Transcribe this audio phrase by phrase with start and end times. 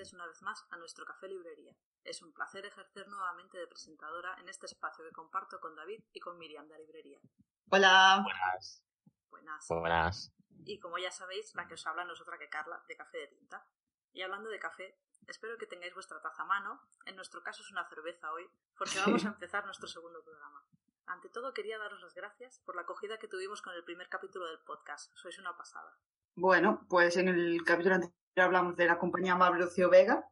[0.00, 1.76] Bienvenidos una vez más a nuestro Café Librería.
[2.04, 6.20] Es un placer ejercer nuevamente de presentadora en este espacio que comparto con David y
[6.20, 7.20] con Miriam de la librería.
[7.70, 8.22] Hola.
[8.24, 8.82] Buenas.
[9.28, 9.66] Buenas.
[9.68, 10.32] Buenas.
[10.64, 13.18] Y como ya sabéis, la que os habla no es otra que Carla, de Café
[13.18, 13.66] de Tinta.
[14.14, 16.80] Y hablando de café, espero que tengáis vuestra taza a mano.
[17.04, 18.48] En nuestro caso es una cerveza hoy,
[18.78, 20.64] porque vamos a empezar nuestro segundo programa.
[21.08, 24.46] Ante todo, quería daros las gracias por la acogida que tuvimos con el primer capítulo
[24.46, 25.12] del podcast.
[25.14, 25.98] Sois una pasada.
[26.36, 30.24] Bueno, pues en el capítulo anterior hablamos de la compañía amable Vega.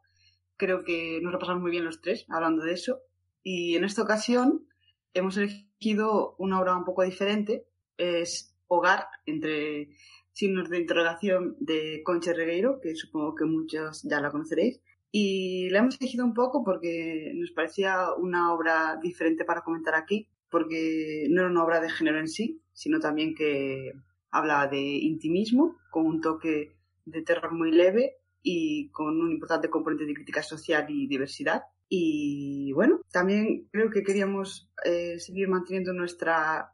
[0.56, 3.00] Creo que nos lo pasamos muy bien los tres hablando de eso.
[3.42, 4.66] Y en esta ocasión
[5.14, 7.66] hemos elegido una obra un poco diferente.
[7.96, 9.88] Es Hogar, entre
[10.32, 14.80] signos de interrogación de Concha Regueiro, que supongo que muchos ya la conoceréis.
[15.10, 20.28] Y la hemos elegido un poco porque nos parecía una obra diferente para comentar aquí,
[20.50, 23.92] porque no era una obra de género en sí, sino también que
[24.30, 26.77] habla de intimismo, con un toque
[27.10, 31.62] de terror muy leve y con un importante componente de crítica social y diversidad.
[31.88, 36.72] Y bueno, también creo que queríamos eh, seguir manteniendo nuestra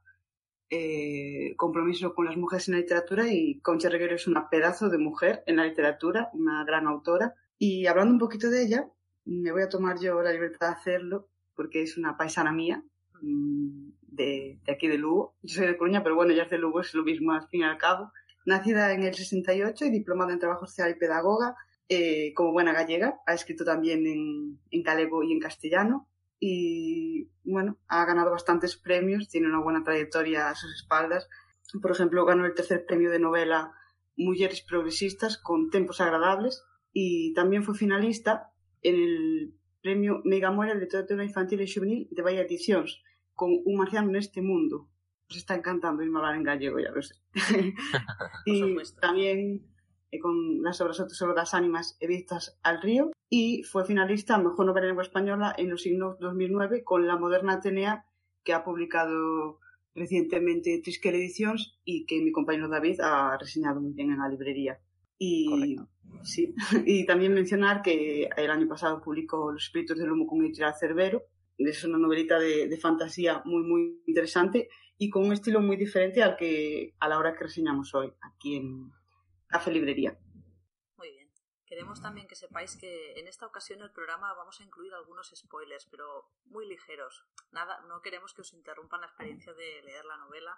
[0.71, 4.99] eh, compromiso con las mujeres en la literatura y Concha Reguero es una pedazo de
[4.99, 7.35] mujer en la literatura, una gran autora.
[7.59, 8.89] Y hablando un poquito de ella,
[9.25, 12.83] me voy a tomar yo la libertad de hacerlo porque es una paisana mía
[13.21, 15.37] mm, de, aquí de Lugo.
[15.43, 17.65] Yo soy de Coruña, pero bueno, ya es Lugo, es lo mismo al fin y
[17.65, 18.11] al cabo.
[18.45, 21.57] Nacida en el 68 y diplomada en Trabajo Social y Pedagoga,
[21.89, 26.09] eh, como buena gallega, ha escrito también en, en galego y en castellano
[26.41, 31.29] y bueno, ha ganado bastantes premios, tiene una buena trayectoria a sus espaldas.
[31.81, 33.73] Por ejemplo, ganó el tercer premio de novela
[34.17, 36.63] Mujeres Progresistas con Tempos Agradables
[36.93, 38.51] y también fue finalista
[38.83, 44.11] en el premio Megamore de Literatura Infantil y Juvenil de Bahía Ediciones con Un marciano
[44.11, 44.89] en este mundo.
[45.31, 47.15] Os está encantando irme a hablar en gallego, ya lo sé.
[48.47, 49.67] y también
[50.11, 54.67] eh, con las obras sobre las ánimas vistas al río y fue finalista a Mejor
[54.67, 58.07] Novela en Lengua Española en los signos 2009 con La Moderna Atenea
[58.45, 59.59] que ha publicado
[59.95, 64.79] recientemente Triskel Editions y que mi compañero David ha reseñado muy bien en la librería.
[65.19, 65.77] Y,
[66.23, 66.55] sí,
[66.87, 71.23] y también mencionar que el año pasado publicó Los Espíritus del Humo con Editorial Cerbero.
[71.57, 74.69] Es una novelita de, de fantasía muy, muy interesante
[74.99, 78.57] y con un estilo muy diferente al que a la hora que reseñamos hoy aquí
[78.57, 78.93] en
[79.49, 80.19] Café Librería.
[80.97, 81.31] Muy bien.
[81.67, 85.87] Queremos también que sepáis que en esta ocasión el programa vamos a incluir algunos spoilers,
[85.91, 87.27] pero muy ligeros.
[87.51, 90.57] Nada, no queremos que os interrumpan la experiencia de leer la novela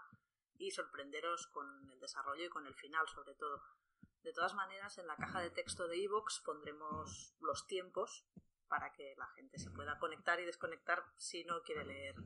[0.59, 3.63] y sorprenderos con el desarrollo y con el final, sobre todo.
[4.23, 8.27] De todas maneras, en la caja de texto de iVoox pondremos los tiempos
[8.69, 12.17] para que la gente se pueda conectar y desconectar si no quiere leer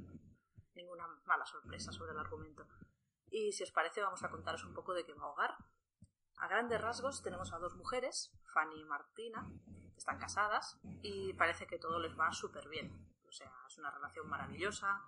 [0.74, 2.66] ninguna mala sorpresa sobre el argumento.
[3.30, 5.56] Y si os parece, vamos a contaros un poco de qué va Hogar.
[6.38, 9.46] A grandes rasgos tenemos a dos mujeres, Fanny y Martina,
[9.92, 12.90] que están casadas y parece que todo les va súper bien.
[13.28, 15.04] O sea, es una relación maravillosa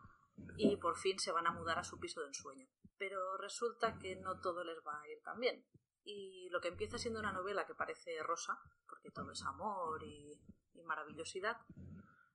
[0.56, 2.68] y por fin se van a mudar a su piso de ensueño.
[2.98, 5.66] Pero resulta que no todo les va a ir tan bien.
[6.04, 10.40] Y lo que empieza siendo una novela que parece rosa, porque todo es amor y,
[10.74, 11.56] y maravillosidad,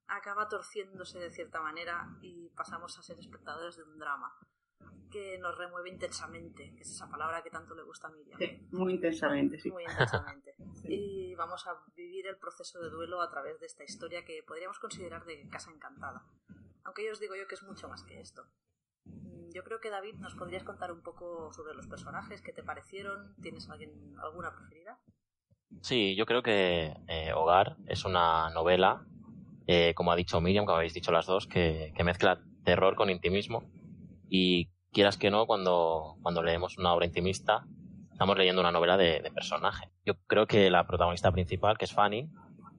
[0.08, 4.34] acaba torciéndose de cierta manera y pasamos a ser espectadores de un drama
[5.12, 8.38] que nos remueve intensamente, que es esa palabra que tanto le gusta a Miriam.
[8.38, 9.72] Sí, muy intensamente, sí.
[9.72, 10.56] Muy intensamente.
[10.90, 14.80] Y vamos a vivir el proceso de duelo a través de esta historia que podríamos
[14.80, 16.24] considerar de casa encantada.
[16.84, 18.46] Aunque yo os digo yo que es mucho más que esto.
[19.06, 22.64] Mm, Yo creo que David nos podrías contar un poco sobre los personajes, qué te
[22.64, 25.00] parecieron, ¿tienes alguien, alguna preferida?
[25.82, 29.06] Sí, yo creo que eh, Hogar es una novela,
[29.68, 33.64] eh, como ha dicho Miriam, como habéis dicho las dos, que, mezcla terror con intimismo.
[34.30, 37.66] Y quieras que no, cuando, cuando leemos una obra intimista,
[38.12, 39.92] estamos leyendo una novela de, de personaje.
[40.06, 42.30] Yo creo que la protagonista principal, que es Fanny,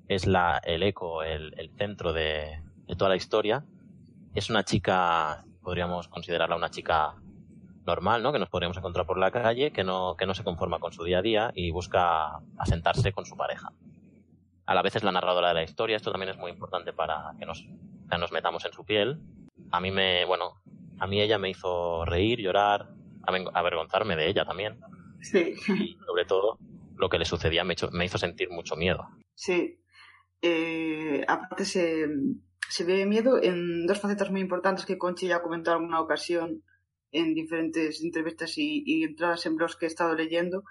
[0.08, 3.64] es la, el eco, el, el centro de, de toda la historia.
[4.34, 7.16] Es una chica podríamos considerarla una chica
[7.84, 8.32] normal, ¿no?
[8.32, 11.04] Que nos podríamos encontrar por la calle, que no, que no se conforma con su
[11.04, 13.70] día a día y busca asentarse con su pareja.
[14.68, 17.32] A la vez es la narradora de la historia, esto también es muy importante para
[17.38, 17.62] que nos,
[18.10, 19.18] que nos metamos en su piel.
[19.70, 20.60] A mí me, bueno,
[20.98, 22.90] a mí ella me hizo reír, llorar,
[23.22, 24.78] avergonzarme de ella también.
[25.22, 25.54] Sí.
[25.68, 26.58] Y sobre todo,
[26.98, 29.08] lo que le sucedía me, me hizo sentir mucho miedo.
[29.34, 29.80] Sí.
[30.42, 32.06] Eh, aparte se,
[32.68, 36.02] se ve miedo en dos facetas muy importantes que Conchi ya ha comentado en alguna
[36.02, 36.62] ocasión
[37.10, 40.64] en diferentes entrevistas y, entradas en blogs que he estado leyendo,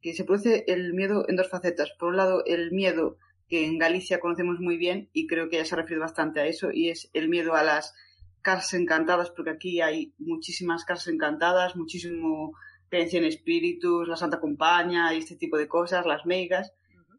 [0.00, 1.90] que se produce el miedo en dos facetas.
[1.98, 3.18] Por un lado, el miedo
[3.52, 6.72] que en Galicia conocemos muy bien y creo que ya se referido bastante a eso,
[6.72, 7.92] y es el miedo a las
[8.40, 12.54] casas encantadas, porque aquí hay muchísimas casas encantadas, muchísimo
[12.88, 16.72] creencia en espíritus, la Santa Compaña y este tipo de cosas, las meigas,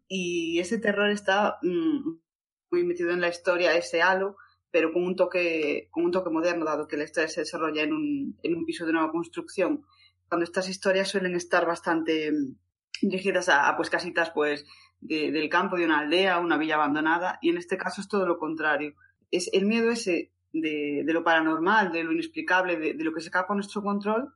[0.08, 2.18] y ese terror está mm,
[2.72, 4.36] muy metido en la historia, ese halo,
[4.72, 7.94] pero con un toque, con un toque moderno, dado que la historia se desarrolla en
[7.94, 9.86] un, en un piso de nueva construcción.
[10.28, 12.56] Cuando estas historias suelen estar bastante mm,
[13.04, 14.66] dirigidas a, pues casitas pues
[15.08, 18.38] del campo, de una aldea, una villa abandonada, y en este caso es todo lo
[18.38, 18.96] contrario.
[19.32, 23.22] Es el miedo ese de, de lo paranormal, de lo inexplicable, de, de, lo que
[23.22, 24.34] se escapa a nuestro control,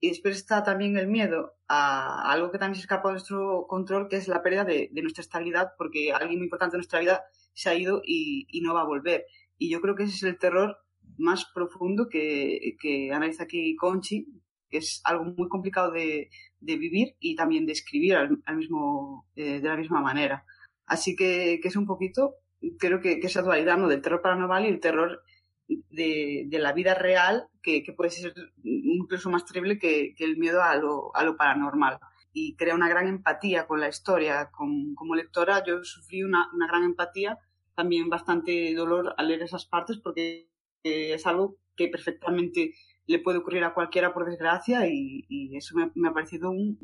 [0.00, 4.08] y después está también el miedo a algo que también se escapa a nuestro control,
[4.08, 7.24] que es la pérdida de, de nuestra estabilidad, porque alguien muy importante en nuestra vida
[7.52, 9.24] se ha ido y, no va a volver.
[9.58, 10.78] Y yo creo que ese es el terror
[11.16, 14.28] más profundo que, que analiza aquí Conchi,
[14.70, 16.30] es algo muy complicado de,
[16.60, 20.44] de vivir y también de escribir al, mismo, eh, de la misma manera.
[20.86, 22.34] Así que, que es un poquito,
[22.78, 23.88] creo que, que esa dualidad ¿no?
[23.88, 25.22] del terror paranormal y el terror
[25.68, 28.34] de, de la vida real, que, puede ser
[28.64, 31.98] incluso más terrible que, que el miedo a lo, a lo, paranormal.
[32.32, 34.50] Y crea una gran empatía con la historia.
[34.50, 37.38] Con, como lectora yo sufrí una, una gran empatía
[37.74, 40.48] también bastante dolor al leer esas partes porque
[40.82, 42.74] es algo que perfectamente
[43.08, 46.78] le puede ocurrir a cualquiera por desgracia y, eso me, ha parecido un,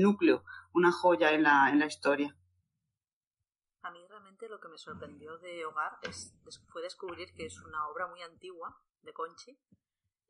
[0.00, 0.42] núcleo,
[0.72, 2.34] una joya en la, en la historia.
[3.82, 6.34] A mí realmente lo que me sorprendió de Hogar es,
[6.72, 9.60] fue descubrir que es una obra muy antigua de Conchi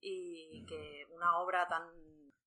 [0.00, 1.88] y que una obra tan,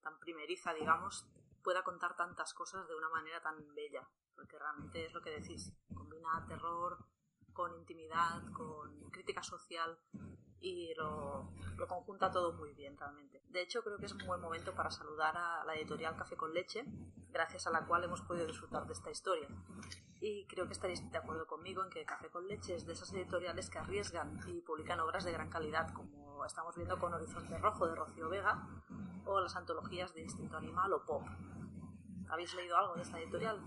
[0.02, 1.26] tan primeriza, digamos,
[1.64, 4.06] pueda contar tantas cosas de una manera tan bella,
[4.36, 6.98] porque realmente es lo que decís, combina terror,
[7.54, 9.98] con intimidad, con crítica social
[10.62, 13.42] y lo, lo, conjunta todo muy bien realmente.
[13.50, 16.54] De hecho, creo que es un buen momento para saludar a la editorial Café con
[16.54, 16.86] Leche,
[17.32, 19.48] gracias a la cual hemos podido disfrutar de esta historia.
[20.20, 23.12] Y creo que estaréis de acuerdo conmigo en que Café con Leche es de esas
[23.14, 27.88] editoriales que arriesgan y publican obras de gran calidad, como estamos viendo con Horizonte Rojo
[27.88, 28.68] de Rocío Vega
[29.26, 31.24] o las antologías de Instinto Animal o Pop.
[32.30, 33.60] ¿Habéis leído algo de esta editorial?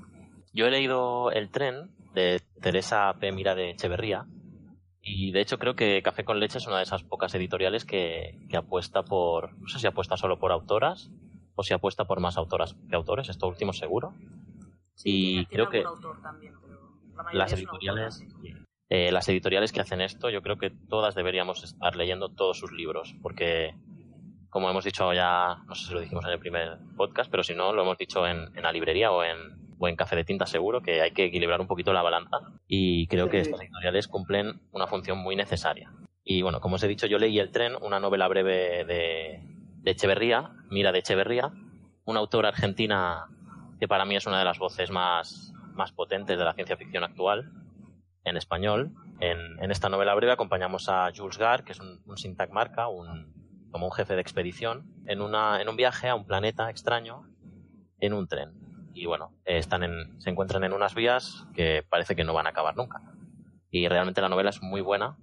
[0.53, 3.33] Yo he leído El tren de Teresa P.
[3.33, 4.27] Mira de Echeverría
[5.05, 8.39] y de hecho creo que Café con Leche es una de esas pocas editoriales que,
[8.57, 11.11] apuesta por, no sé si apuesta solo por autoras
[11.55, 14.15] o si apuesta por más autoras que autores, esto último seguro.
[15.05, 15.85] y creo que
[17.33, 18.25] las editoriales...
[18.91, 22.71] Eh, las editoriales que hacen esto, yo creo que todas deberíamos estar leyendo todos sus
[22.71, 23.75] libros, porque
[24.51, 27.55] como hemos dicho ya, no sé si lo dijimos en el primer podcast, pero si
[27.55, 31.01] no, lo hemos dicho en la librería o en, buen café de tinta seguro, que
[31.01, 35.19] hay que equilibrar un poquito la balanza y creo que estas editoriales cumplen una función
[35.19, 35.93] muy necesaria.
[36.23, 39.43] Y bueno, como os he dicho, yo leí El tren, una novela breve de,
[39.83, 41.53] de Echeverría, Mira de Echeverría,
[42.05, 43.27] una autora argentina
[43.79, 47.05] que para mí es una de las voces más, más potentes de la ciencia ficción
[47.05, 47.51] actual
[48.25, 48.95] en español.
[49.21, 53.35] En, en esta novela breve acompañamos a Jules Gare, que es un, un sintagmarca, un,
[53.71, 57.27] como un jefe de expedición, en, una, en un viaje a un planeta extraño
[58.01, 58.64] en un tren
[58.95, 62.51] y bueno, están en, se encuentran en unas vías que parece que no van a
[62.51, 63.03] acabar nunca.
[63.71, 65.19] Y realmente la novela es muy buena,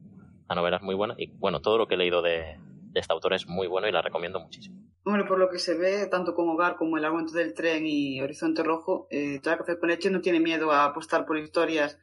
[0.49, 2.57] la novela es muy buena y bueno, todo lo que he leído de,
[2.91, 4.81] de esta autora es muy bueno y la recomiendo muchísimo.
[5.03, 8.21] Bueno, por lo que se ve, tanto como Hogar como El Argumento del Tren y
[8.21, 11.97] Horizonte Rojo, eh, Café con Leche no tiene miedo a apostar por historias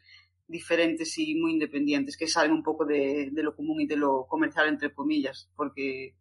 [0.49, 4.27] diferentes y muy independientes, que salen un poco de, de lo común y de lo
[4.27, 6.15] comercial, entre comillas, porque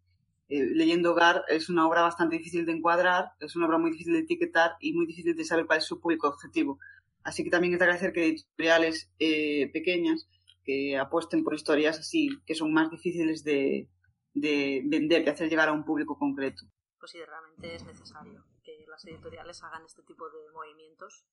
[0.48, 4.14] eh, leyendo Hogar es una obra bastante difícil de encuadrar, es una obra muy difícil
[4.14, 6.78] de etiquetar y muy difícil de saber cuál es su público objetivo.
[7.22, 10.28] Así que también es de agradecer que editoriales eh, pequeñas
[10.64, 13.88] que apuesten por historias así, que son más difíciles de,
[14.34, 16.64] de vender, de hacer llegar a un público concreto.
[16.98, 21.24] Pues sí, realmente es necesario que las editoriales hagan este tipo de movimientos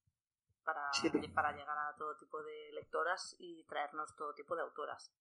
[0.64, 0.90] para,
[1.34, 5.12] para llegar a todo tipo de lectoras y traernos todo tipo de autoras.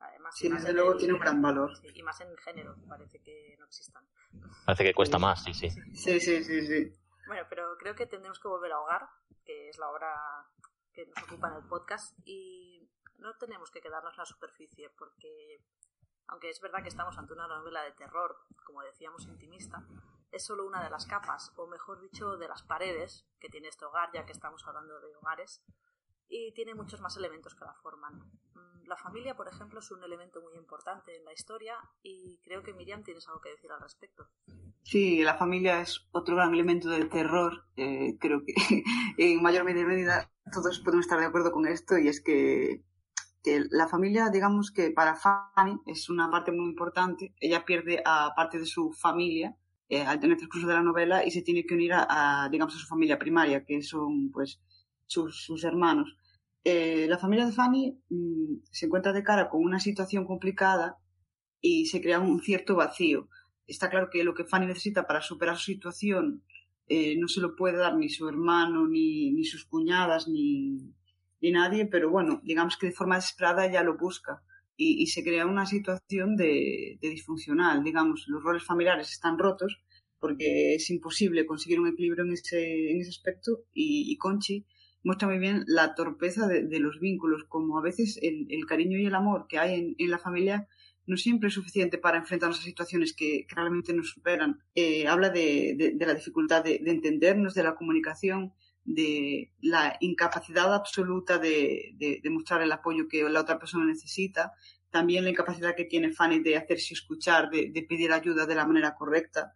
[0.00, 1.72] Además, sí, desde luego tiene un gran valor.
[1.82, 4.02] y más en género, parece que no existan.
[4.64, 5.68] Parece que cuesta más, sí, sí.
[5.94, 6.96] Sí, sí, sí, sí.
[7.26, 9.08] Bueno, pero creo que tendremos que volver a Hogar,
[9.44, 10.14] que es la obra
[10.92, 12.88] que nos ocupa en el podcast, y
[13.18, 15.60] no tenemos que quedarnos en la superficie, porque
[16.28, 19.84] Aunque es verdad que estamos ante una novela de terror, como decíamos, intimista,
[20.30, 23.84] es solo una de las capas, o mejor dicho, de las paredes que tiene este
[23.84, 25.60] hogar, ya que estamos hablando de hogares,
[26.30, 28.14] y tiene muchos más elementos que la forman.
[28.54, 32.62] Mm, la familia, por ejemplo, es un elemento muy importante en la historia y creo
[32.62, 34.28] que Miriam tienes algo que decir al respecto.
[34.82, 37.64] Sí, la familia es otro gran elemento del terror.
[37.76, 38.54] Eh, creo que
[39.18, 42.82] en mayor medida todos podemos estar de acuerdo con esto y es que,
[43.42, 47.34] que, la familia, digamos que para Fanny es una parte muy importante.
[47.40, 49.56] Ella pierde a parte de su familia
[49.88, 52.48] eh, al tener el transcurso de la novela y se tiene que unir a, a,
[52.48, 54.60] digamos, a su familia primaria, que son pues
[55.10, 56.16] sus, sus hermanos.
[56.64, 60.98] Eh, la familia de Fanny mmm, se encuentra de cara con una situación complicada
[61.60, 63.28] y se crea un cierto vacío.
[63.66, 66.42] Está claro que lo que Fanny necesita para superar su situación
[66.92, 70.92] eh, no se lo puede dar ni su hermano, ni, sus cuñadas, ni,
[71.40, 74.42] nadie, pero bueno, digamos que de forma desesperada ella lo busca
[74.76, 77.84] y, se crea una situación de, disfuncional.
[77.84, 79.80] Digamos, los roles familiares están rotos
[80.18, 84.66] porque es imposible conseguir un equilibrio en ese, en ese aspecto y Conchi
[85.02, 88.98] muestra muy bien la torpeza de, de los vínculos, como a veces el, el, cariño
[88.98, 90.68] y el amor que hay en, en, la familia
[91.06, 94.62] no siempre es suficiente para enfrentarnos a situaciones que, que realmente nos superan.
[94.74, 98.52] Eh, habla de, de, de, la dificultad de, entendernos, de la comunicación,
[98.84, 104.52] de la incapacidad absoluta de, mostrar el apoyo que la otra persona necesita,
[104.90, 108.94] también la incapacidad que tiene Fanny de hacerse escuchar, de, pedir ayuda de la manera
[108.94, 109.54] correcta.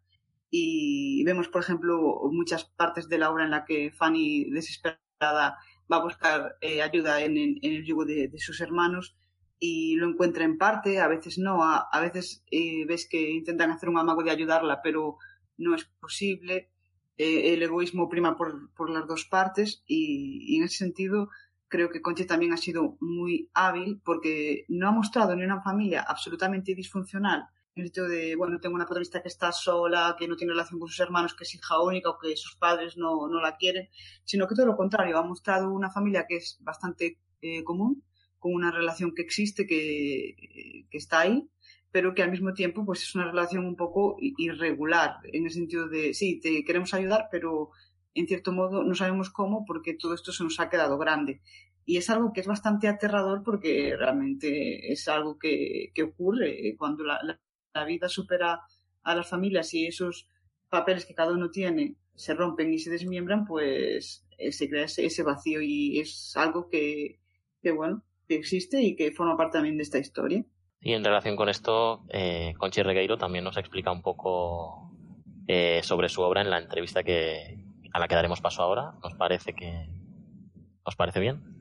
[0.50, 5.96] Y vemos, por ejemplo, muchas partes de la obra en la que Fanny desespera va
[5.96, 9.16] a buscar eh, ayuda en, el yugo de, sus hermanos
[9.58, 13.88] y lo encuentra en parte, a veces no, a, veces eh, ves que intentan hacer
[13.88, 15.16] un amago de ayudarla, pero
[15.56, 16.70] no es posible.
[17.16, 21.28] Eh, el egoísmo prima por, las dos partes y, y, en ese sentido
[21.68, 26.02] creo que Conchi también ha sido muy hábil porque no ha mostrado ni una familia
[26.02, 30.52] absolutamente disfuncional el hecho de, bueno, tengo una protagonista que está sola, que no tiene
[30.52, 33.56] relación con sus hermanos, que es hija única o que sus padres no, no la
[33.56, 33.88] quieren,
[34.24, 38.04] sino que todo lo contrario, ha mostrado una familia que es bastante eh, común,
[38.38, 41.48] con una relación que existe, que, que está ahí,
[41.90, 45.88] pero que al mismo tiempo pues es una relación un poco irregular, en el sentido
[45.88, 47.70] de, sí, te queremos ayudar, pero
[48.14, 51.40] en cierto modo no sabemos cómo porque todo esto se nos ha quedado grande.
[51.86, 57.04] Y es algo que es bastante aterrador porque realmente es algo que, que ocurre cuando
[57.04, 57.38] la, la
[57.74, 58.62] la vida supera
[59.02, 60.28] a las familias y esos
[60.70, 65.04] papeles que cada uno tiene se rompen y se desmiembran, pues eh, se crea ese,
[65.04, 67.18] ese vacío y es algo que,
[67.60, 70.44] que, bueno, que existe y que forma parte también de esta historia.
[70.80, 74.92] Y en relación con esto, eh, Conchi Regueiro también nos explica un poco
[75.48, 77.58] eh, sobre su obra en la entrevista que,
[77.92, 78.92] a la que daremos paso ahora.
[79.02, 79.88] ¿Nos parece que
[80.84, 81.53] os parece bien?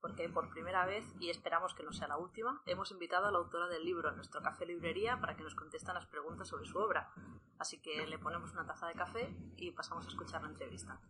[0.00, 3.38] Porque por primera vez, y esperamos que no sea la última, hemos invitado a la
[3.38, 6.78] autora del libro a nuestro café librería para que nos conteste las preguntas sobre su
[6.78, 7.10] obra.
[7.58, 11.00] Así que le ponemos una taza de café y pasamos a escuchar la entrevista.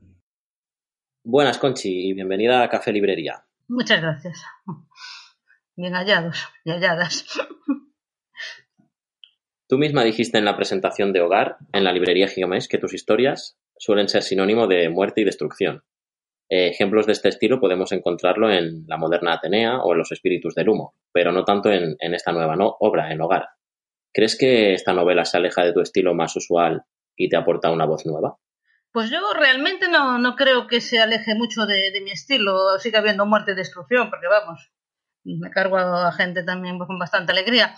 [1.22, 3.44] Buenas, Conchi, y bienvenida a Café Librería.
[3.68, 4.42] Muchas gracias.
[5.76, 7.24] Bien hallados y halladas.
[9.68, 13.60] Tú misma dijiste en la presentación de Hogar, en la librería Giomés, que tus historias
[13.78, 15.84] suelen ser sinónimo de muerte y destrucción.
[16.52, 20.56] Eh, ejemplos de este estilo podemos encontrarlo en la moderna Atenea o en los espíritus
[20.56, 23.50] del humo, pero no tanto en, esta nueva obra, en Hogar.
[24.12, 26.82] ¿Crees que esta novela se aleja de tu estilo más usual
[27.16, 28.36] y te aporta una voz nueva?
[28.92, 32.80] Pues yo realmente no, no creo que se aleje mucho de, de, mi estilo.
[32.80, 34.72] Sigue habiendo muerte y destrucción, porque vamos,
[35.22, 37.76] me cargo a gente también con bastante alegría.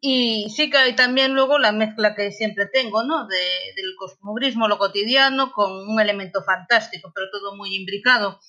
[0.00, 3.26] Y sí que hay también luego la mezcla que siempre tengo, ¿no?
[3.26, 3.36] De,
[3.76, 8.40] del cosmobrismo, lo cotidiano, con un elemento fantástico, pero todo muy imbricado.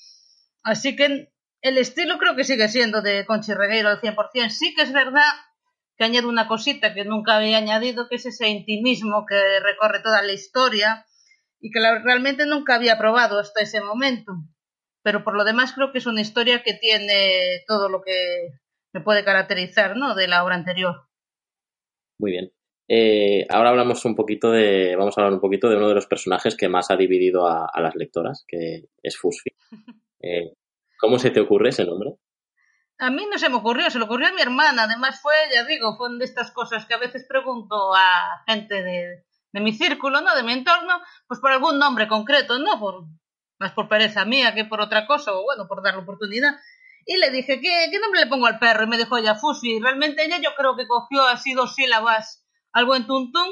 [0.64, 4.50] Así que el estilo creo que sigue siendo de Conchi Regueiro al 100%.
[4.50, 5.32] Sí que es verdad
[5.98, 10.22] que añado una cosita que nunca había añadido, que es ese intimismo que recorre toda
[10.22, 11.06] la historia
[11.60, 14.34] y que realmente nunca había probado hasta ese momento.
[15.02, 18.50] Pero por lo demás creo que es una historia que tiene todo lo que
[18.94, 20.16] me puede caracterizar, ¿no?
[20.16, 21.09] De la obra anterior.
[22.20, 22.52] Muy bien.
[22.88, 26.08] Eh, ahora hablamos un poquito de, vamos a hablar un poquito de uno de los
[26.08, 29.52] personajes que más ha dividido a, a las lectoras, que es Fusfi.
[30.22, 30.52] Eh,
[31.00, 32.16] ¿Cómo se te ocurre ese nombre?
[32.98, 34.84] A mí no se me ocurrió, se lo ocurrió a mi hermana.
[34.84, 39.24] Además fue, ya digo, fue de estas cosas que a veces pregunto a gente de,
[39.54, 40.36] de mi círculo, ¿no?
[40.36, 42.78] De mi entorno, pues por algún nombre concreto, ¿no?
[42.82, 43.06] Por,
[43.60, 46.56] más por pereza mía que por otra cosa, o bueno, por dar la oportunidad.
[47.06, 48.84] Y le dije, ¿qué, ¿qué nombre le pongo al perro?
[48.84, 49.80] Y me dijo ella, Fusi.
[49.80, 53.48] Realmente ella yo creo que cogió así dos sílabas al buen tuntún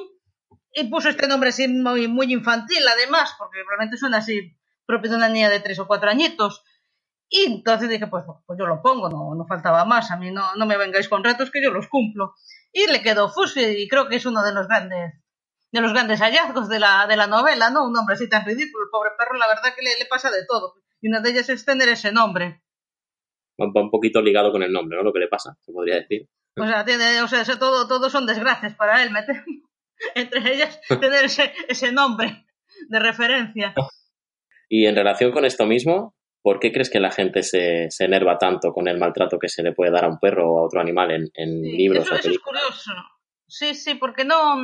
[0.74, 5.18] y puso este nombre así muy, muy infantil, además, porque realmente suena así propio de
[5.18, 6.64] una niña de tres o cuatro añitos.
[7.30, 10.56] Y entonces dije, pues, pues yo lo pongo, no, no faltaba más, a mí no,
[10.56, 12.36] no me vengáis con retos que yo los cumplo.
[12.72, 15.14] Y le quedó Fusi y creo que es uno de los grandes
[15.72, 17.86] de los grandes hallazgos de la, de la novela, ¿no?
[17.86, 20.46] Un nombre así tan ridículo, el pobre perro, la verdad que le, le pasa de
[20.46, 20.76] todo.
[21.02, 22.64] Y una de ellas es tener ese nombre.
[23.60, 25.04] Va un poquito ligado con el nombre, ¿no?
[25.04, 26.28] Lo que le pasa, se podría decir.
[26.58, 29.44] O sea, tiene, o sea, todo, todo son desgracias para él, meter,
[30.16, 32.46] entre ellas tener ese, ese nombre
[32.90, 33.74] de referencia.
[34.70, 38.38] Y en relación con esto mismo, ¿por qué crees que la gente se, se enerva
[38.38, 40.82] tanto con el maltrato que se le puede dar a un perro o a otro
[40.82, 42.92] animal en, en Sí, libros eso, o eso es curioso.
[43.48, 44.56] Sí, sí, porque no.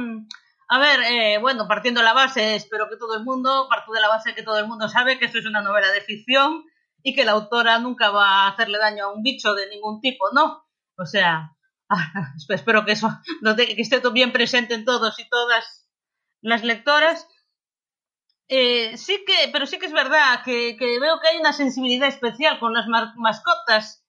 [0.69, 4.01] A ver, eh, bueno, partiendo de la base, espero que todo el mundo, parto de
[4.01, 6.63] la base que todo el mundo sabe que esto es una novela de ficción
[7.03, 10.25] y que la autora nunca va a hacerle daño a un bicho de ningún tipo,
[10.33, 10.65] ¿no?
[10.97, 11.51] O sea,
[12.49, 13.09] espero que eso
[13.77, 15.87] esté bien presente en todos y todas
[16.41, 17.27] las lectoras.
[18.47, 22.59] Eh, sí que, pero sí que es verdad que, veo que hay una sensibilidad especial
[22.59, 24.03] con las mascotas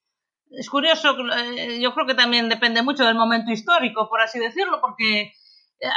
[0.58, 4.80] es curioso, eh, yo creo que también depende mucho del momento histórico, por así decirlo,
[4.80, 5.32] porque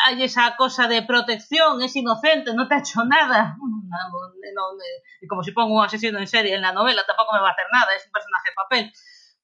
[0.06, 3.58] hay esa cosa de protección, es inocente, no te ha hecho nada.
[3.60, 4.64] No,
[5.22, 7.52] y como si pongo un asesino en serie en la novela, tampoco me va a
[7.52, 8.92] hacer nada, es un personaje de papel.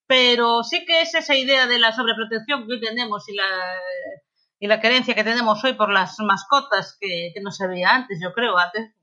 [0.07, 3.43] Pero sí que es esa idea de la sobreprotección que hoy tenemos y la,
[4.59, 8.19] y la querencia que tenemos hoy por las mascotas que, que no se veía antes,
[8.21, 8.93] yo creo, antes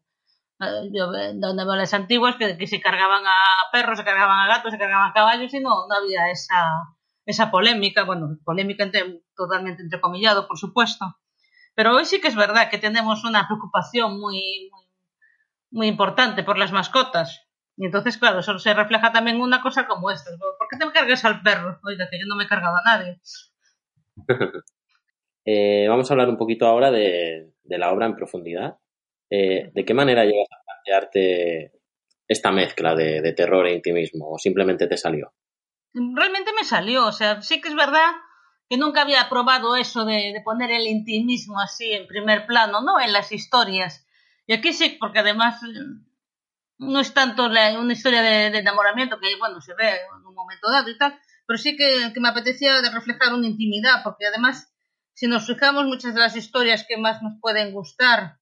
[0.61, 4.47] eh, yo, eh, donde las antiguas que, que se cargaban a perros, se cargaban a
[4.47, 9.23] gatos, se cargaban a caballos y no, no había esa, esa polémica, bueno, polémica entre,
[9.35, 11.17] totalmente entrecomillado, por supuesto.
[11.81, 14.85] Pero hoy sí que es verdad que tenemos una preocupación muy, muy,
[15.71, 17.49] muy importante por las mascotas.
[17.75, 20.29] Y entonces, claro, eso se refleja también en una cosa como esta.
[20.39, 21.81] ¿Por qué te me cargas al perro?
[21.83, 23.19] Oiga, que yo no me he cargado a nadie.
[25.47, 28.77] Eh, vamos a hablar un poquito ahora de, de la obra en profundidad.
[29.31, 31.73] Eh, ¿De qué manera llegas a plantearte
[32.29, 34.33] esta mezcla de, de terror e intimismo?
[34.33, 35.33] ¿O simplemente te salió?
[35.95, 37.07] realmente me salió.
[37.07, 38.13] O sea, sí que es verdad
[38.71, 43.01] que nunca había probado eso de, de poner el intimismo así en primer plano, ¿no?
[43.01, 44.07] En las historias.
[44.47, 46.07] Y aquí sí, porque además eh,
[46.79, 50.89] no es tanto una historia de, enamoramiento que, bueno, se ve en un momento dado
[50.89, 54.73] y tal, pero sí que, me apetecía reflejar una intimidad, porque además,
[55.15, 58.39] si nos fijamos, muchas de las historias que más nos pueden gustar,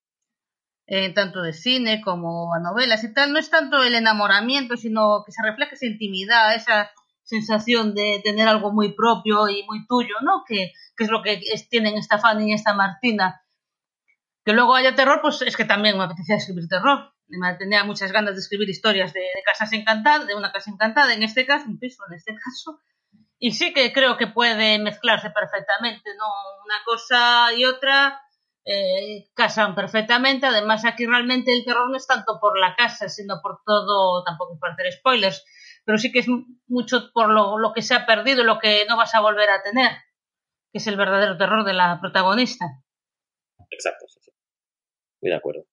[0.86, 5.24] eh, tanto de cine como a novelas y tal, no es tanto el enamoramiento, sino
[5.24, 6.90] que se refleja esa intimidad, esa
[7.28, 10.44] sensación de tener algo muy propio y muy tuyo, ¿no?
[10.46, 13.42] Que, que es lo que tienen esta Fanny y esta Martina.
[14.44, 17.12] Que luego haya terror, pues es que también me apetecía escribir terror.
[17.28, 21.12] Me tenía muchas ganas de escribir historias de, de casas encantadas, de una casa encantada,
[21.12, 22.80] en este caso, un piso en este caso.
[23.38, 26.24] Y sí que creo que puede mezclarse perfectamente, ¿no?
[26.64, 28.22] Una cosa y otra
[28.64, 30.46] eh, casan perfectamente.
[30.46, 34.54] Además, aquí realmente el terror no es tanto por la casa, sino por todo, tampoco
[34.54, 35.44] es para hacer spoilers,
[35.88, 36.26] pero sí que es
[36.66, 39.62] mucho por lo, lo que se ha perdido, lo que no vas a volver a
[39.62, 39.90] tener,
[40.70, 42.66] que es el verdadero terror de la protagonista.
[43.70, 44.30] Exacto, sí, sí.
[45.22, 45.64] Muy de acuerdo.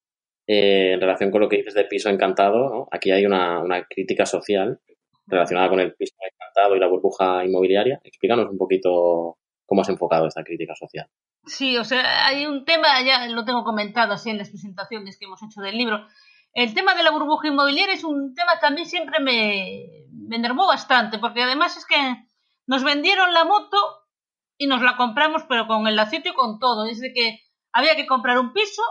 [0.47, 2.87] Eh, en relación con lo que dices de piso encantado, ¿no?
[2.93, 4.79] aquí hay una, una crítica social
[5.27, 7.99] relacionada con el piso encantado y la burbuja inmobiliaria.
[8.01, 11.09] Explícanos un poquito cómo has enfocado esta crítica social.
[11.45, 15.25] Sí, o sea, hay un tema, ya lo tengo comentado así en las presentaciones que
[15.25, 16.07] hemos hecho del libro.
[16.55, 20.65] El tema de la burbuja inmobiliaria es un tema que a mí siempre me, enervó
[20.67, 21.97] bastante, porque además es que
[22.65, 23.77] nos vendieron la moto
[24.57, 26.85] y nos la compramos, pero con el lacito y con todo.
[26.85, 27.41] Es de que
[27.73, 28.81] había que comprar un piso,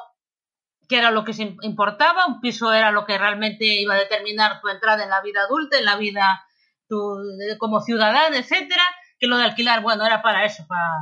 [0.90, 4.60] que era lo que se importaba, un piso era lo que realmente iba a determinar
[4.60, 6.46] tu entrada en la vida adulta, en la vida
[6.86, 7.16] tu,
[7.58, 8.82] como ciudadana, etcétera,
[9.18, 10.98] que lo de alquilar, bueno, era para eso, para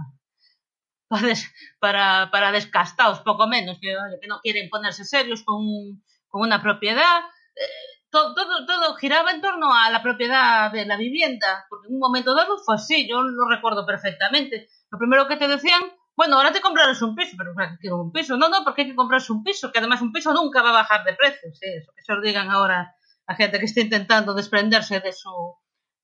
[1.81, 6.61] para, para, descastados, poco menos, que, que no quieren ponerse serios con, un- con una
[6.61, 7.21] propiedad.
[7.55, 12.01] Eh, todo, todo, giraba en torno a la propiedad de la vivienda, porque en un
[12.01, 14.68] momento dado fue así, yo lo recuerdo perfectamente.
[14.90, 15.83] Lo primero que te decían,
[16.16, 18.37] bueno, ahora te comprarás un piso, pero ¿para qué quiero un piso?
[18.37, 20.83] No, no, porque hay que comprarse un piso, que además un piso nunca va a
[20.83, 22.95] bajar de precio, sí, eso que se lo digan ahora
[23.27, 25.31] a gente que está intentando desprenderse de su,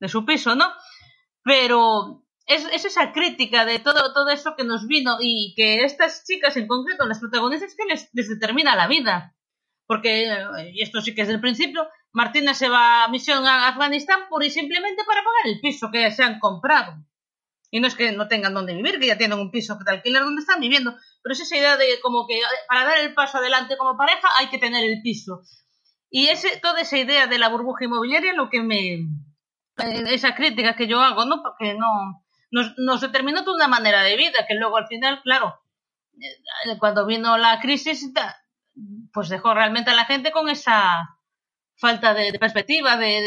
[0.01, 0.67] de su piso, ¿no?
[1.43, 6.25] Pero es, es esa crítica de todo, todo eso que nos vino y que estas
[6.25, 9.35] chicas en concreto, las protagonistas, que les determina la vida.
[9.89, 13.69] Porque, eh, y esto sí que es del principio, Martina se va a misión a
[13.69, 16.95] Afganistán pura y simplemente para pagar el piso que se han comprado.
[17.71, 20.23] Y no es que no tengan dónde vivir, que ya tienen un piso de alquiler
[20.23, 23.39] donde están viviendo, pero es esa idea de como que eh, para dar el paso
[23.39, 25.41] adelante como pareja hay que tener el piso.
[26.11, 30.77] Y ese, toda esa idea de la burbuja inmobiliaria lo que me, eh, esa crítica
[30.77, 31.43] que yo hago, ¿no?
[31.43, 35.59] Porque no, nos, nos determinó toda una manera de vida que luego al final, claro,
[36.79, 38.13] cuando vino la crisis,
[39.13, 41.19] pues dejó realmente a la gente con esa
[41.77, 43.23] falta de, perspectiva, de,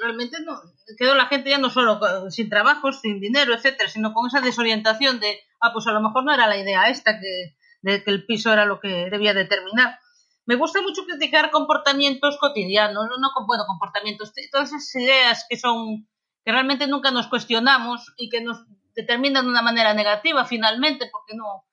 [0.00, 0.60] realmente no,
[0.98, 5.20] quedó la gente ya no solo sin trabajos, sin dinero, etcétera, sino con esa desorientación
[5.20, 8.26] de, ah, pues a lo mejor no era la idea esta, que, de que el
[8.26, 9.98] piso era lo que debía determinar.
[10.46, 16.06] Me gusta mucho criticar comportamientos cotidianos, no, no bueno, comportamientos, todas esas ideas que son,
[16.44, 18.58] que realmente nunca nos cuestionamos y que nos
[18.94, 21.64] determinan de una manera negativa finalmente, porque no,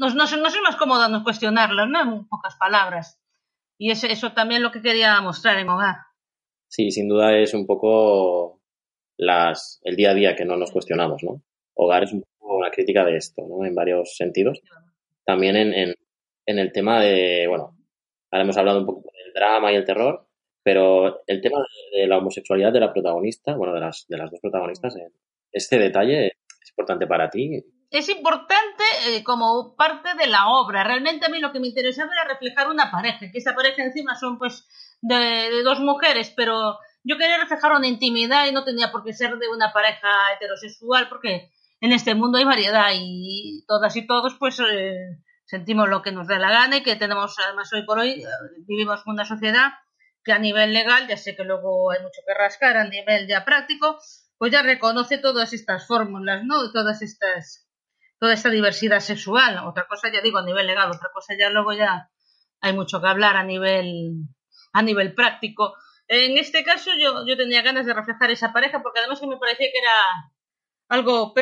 [0.00, 2.00] nos, nos, nos es más cómodo cuestionarlas, ¿no?
[2.02, 3.20] En pocas palabras.
[3.78, 5.96] Y eso, eso también lo que quería mostrar en Hogar.
[6.68, 8.62] Sí, sin duda es un poco
[9.18, 11.42] las, el día a día que no nos cuestionamos, ¿no?
[11.74, 13.64] Hogar es una crítica de esto, ¿no?
[13.66, 14.62] En varios sentidos.
[15.24, 15.94] También en, en,
[16.46, 17.76] en el tema de, bueno,
[18.30, 20.26] ahora hemos hablado un poco del drama y el terror,
[20.62, 21.58] pero el tema
[21.92, 24.94] de, la homosexualidad de la protagonista, bueno, de las, de las dos protagonistas,
[25.52, 30.84] este detalle es importante para ti es importante eh, como parte de la obra.
[30.84, 34.14] Realmente a mí lo que me interesaba era reflejar una pareja, que esa pareja encima
[34.14, 34.66] son pues
[35.00, 39.36] de, dos mujeres, pero yo quería reflejar una intimidad y no tenía por qué ser
[39.38, 41.50] de una pareja heterosexual, porque
[41.80, 46.28] en este mundo hay variedad y todas y todos pues eh, sentimos lo que nos
[46.28, 48.26] da la gana y que tenemos además hoy por hoy eh,
[48.68, 49.72] vivimos una sociedad
[50.22, 53.44] que a nivel legal, ya sé que luego hay mucho que rascar, a nivel ya
[53.44, 53.98] práctico,
[54.38, 56.70] pues ya reconoce todas estas fórmulas, ¿no?
[56.70, 57.69] Todas estas
[58.20, 59.58] toda esta diversidad sexual.
[59.66, 62.10] Otra cosa, ya digo, a nivel legal, otra cosa ya luego ya
[62.60, 64.26] hay mucho que hablar a nivel,
[64.72, 65.74] a nivel práctico.
[66.06, 69.38] En este caso yo, yo tenía ganas de reflejar esa pareja porque además que me
[69.38, 69.94] parecía que era
[70.88, 71.32] algo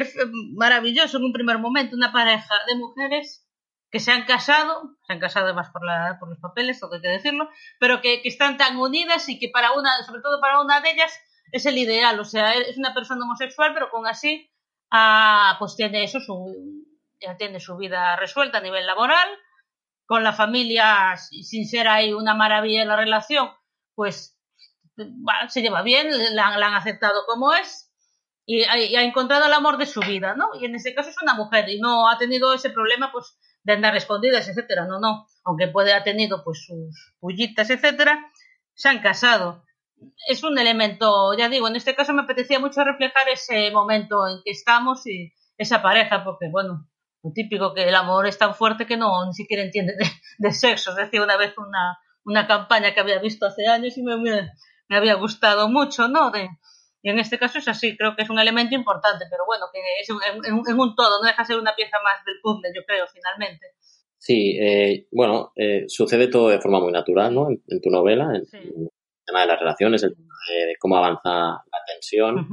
[0.55, 3.45] maravilloso en un primer momento, una pareja de mujeres
[3.91, 7.01] que se han casado, se han casado además por, la, por los papeles, todo hay
[7.01, 7.49] que decirlo,
[7.81, 10.91] pero que, que, están tan unidas y que para una, sobre todo para una de
[10.91, 11.19] ellas,
[11.51, 14.53] es el ideal, o sea, es una persona homosexual, pero con así
[14.91, 16.87] ah, pues tiene eso, su,
[17.39, 19.29] tiene su vida resuelta a nivel laboral,
[20.07, 23.51] con la familia, sin ser ahí una maravilla en la relación,
[23.95, 24.39] pues
[25.49, 27.93] se lleva bien, la, han aceptado como es
[28.47, 30.49] y ha, encontrado el amor de su vida, ¿no?
[30.59, 33.75] Y en este caso es una mujer y no ha tenido ese problema, pues, de
[33.75, 38.33] andar escondidas, etcétera, no, no, aunque puede ha tenido, pues, sus pullitas, etcétera,
[38.73, 39.67] se han casado
[40.29, 44.41] es un elemento, ya digo, en este caso me apetecía mucho reflejar ese momento en
[44.45, 46.89] que estamos y esa pareja, porque bueno,
[47.23, 49.95] lo típico que el amor es tan fuerte que no ni siquiera entiende
[50.39, 50.91] de, sexo.
[50.91, 54.97] Es decir, una vez una, una campaña que había visto hace años y me, me,
[54.97, 56.31] había gustado mucho, ¿no?
[56.31, 56.49] De,
[57.03, 59.81] y en este caso es así, creo que es un elemento importante, pero bueno, que
[60.01, 63.07] es en, un todo, no deja de ser una pieza más del puzzle, yo creo,
[63.07, 63.67] finalmente.
[64.19, 67.49] Sí, eh, bueno, eh, sucede todo de forma muy natural, ¿no?
[67.51, 68.88] En, tu novela, en,
[69.29, 72.49] tema de las relaciones, el tema de cómo avanza la tensión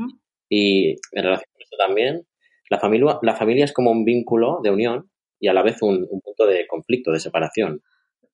[0.49, 2.27] y en relación con esto también,
[2.69, 5.09] la familia, la familia es como un vínculo de unión
[5.39, 7.81] y a la vez un, punto de conflicto, de separación.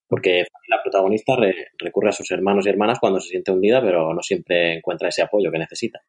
[0.08, 1.34] Porque la protagonista
[1.78, 5.22] recurre a sus hermanos y hermanas cuando se siente hundida, pero no siempre encuentra ese
[5.22, 6.00] apoyo que necesita.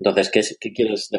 [0.00, 1.10] Entonces, ¿qué, qué quieres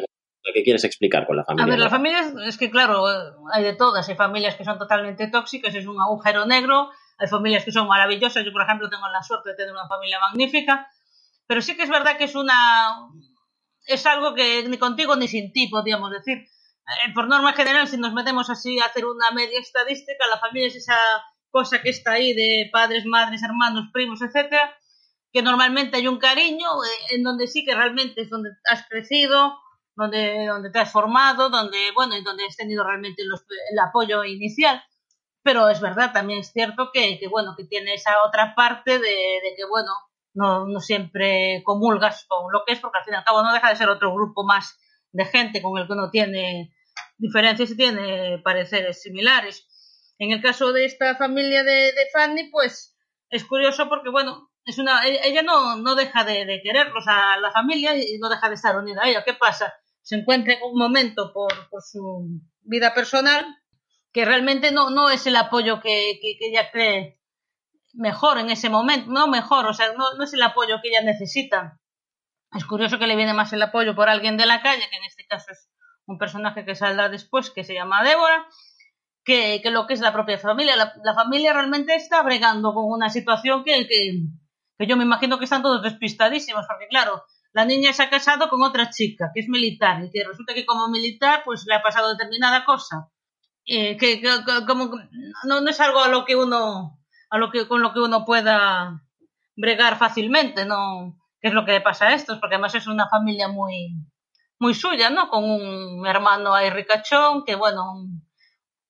[0.54, 1.64] ¿Qué quieres explicar con la familia?
[1.64, 3.04] A ver, la familia es que, claro,
[3.52, 4.08] hay de todas.
[4.08, 8.44] Hay familias que son totalmente tóxicas, es un agujero negro hay familias que son maravillosas.
[8.44, 10.90] Yo, por ejemplo, tengo la suerte de tener una familia magnífica.
[11.46, 13.08] Pero sí que es verdad que es una.
[13.86, 16.38] Es algo que ni contigo ni sin ti, podríamos decir.
[16.38, 20.68] Eh, por norma general, si nos metemos así a hacer una media estadística, la familia
[20.68, 20.98] es esa
[21.50, 24.74] cosa que está ahí de padres, madres, hermanos, primos, etcétera,
[25.32, 29.58] que normalmente hay un cariño eh, en donde sí que realmente es donde has crecido,
[29.94, 34.82] donde, donde te has formado, donde, bueno, y donde has tenido realmente el apoyo inicial
[35.46, 39.40] pero es verdad, también es cierto que, que bueno, que tiene esa otra parte de,
[39.56, 39.92] que, bueno,
[40.34, 43.52] no, no, siempre comulgas con lo que es, porque al fin y al cabo no
[43.52, 44.76] deja de ser otro grupo más
[45.12, 46.74] de gente con el que uno tiene
[47.16, 49.68] diferencias y tiene pareceres similares.
[50.18, 52.96] En el caso de esta familia de, de Fanny, pues
[53.30, 57.38] es curioso porque, bueno, es una, e, ella no, no deja de, de quererlos a
[57.38, 59.22] la familia y no deja de estar unida a ella.
[59.24, 59.72] ¿Qué pasa?
[60.02, 63.46] Se encuentra en un momento por, por su vida personal
[64.16, 67.20] que realmente no, no es el apoyo que, que, ella cree
[67.92, 71.02] mejor en ese momento, no mejor, o sea, no, no, es el apoyo que ella
[71.02, 71.78] necesita.
[72.54, 75.04] Es curioso que le viene más el apoyo por alguien de la calle, que en
[75.04, 75.68] este caso es
[76.06, 78.46] un personaje que saldrá después, que se llama Débora,
[79.22, 80.76] que, que lo que es la propia familia.
[80.76, 84.12] La, la, familia realmente está bregando con una situación que, que,
[84.78, 88.48] que yo me imagino que están todos despistadísimos, porque claro, la niña se ha casado
[88.48, 91.82] con otra chica, que es militar, y que resulta que como militar, pues le ha
[91.82, 93.10] pasado determinada cosa
[93.66, 94.22] eh, que,
[94.66, 94.90] como
[95.44, 98.24] no, no es algo a lo que uno a lo que con lo que uno
[98.24, 99.02] pueda
[99.56, 103.08] bregar fácilmente no qué es lo que le pasa a estos porque además es una
[103.08, 103.96] familia muy
[104.60, 108.28] muy suya no con un hermano ahí ricachón que bueno un,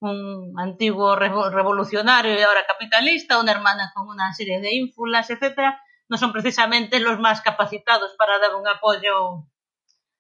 [0.01, 6.19] un antiguo revolucionario y ahora capitalista una hermana con una serie de ínfulas etcétera no
[6.19, 9.47] son precisamente los más capacitados para dar un apoyo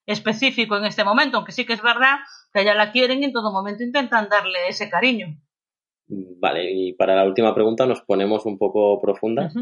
[0.07, 2.19] específico en este momento, aunque sí que es verdad
[2.53, 5.39] que ya la quieren y en todo momento intentan darle ese cariño.
[6.09, 9.53] Vale, y para la última pregunta nos ponemos un poco profundas.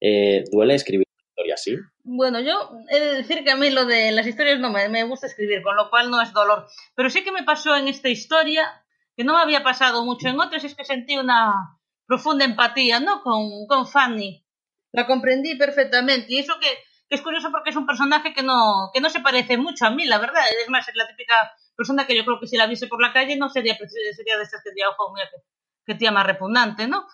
[0.00, 1.76] Eh, ¿Duele escribir historias, sí?
[2.04, 5.04] Bueno, yo he de decir que a mí lo de las historias no me, me,
[5.04, 6.66] gusta escribir, con lo cual no es dolor.
[6.94, 8.84] Pero sí que me pasó en esta historia,
[9.16, 13.22] que no me había pasado mucho en otras, es que sentí una profunda empatía, ¿no?
[13.22, 14.44] Con, con Fanny.
[14.92, 16.26] La comprendí perfectamente.
[16.28, 16.68] Y eso que,
[17.08, 19.90] que, es curioso porque es un personaje que no, que no se parece mucho a
[19.90, 20.42] mí, la verdad.
[20.62, 21.34] Es más, es la típica
[21.76, 24.42] persona que yo creo que si la viese por la calle no sería, sería de
[24.42, 25.36] estas que ojo, mira, que,
[25.84, 27.06] que tía más repugnante, ¿no?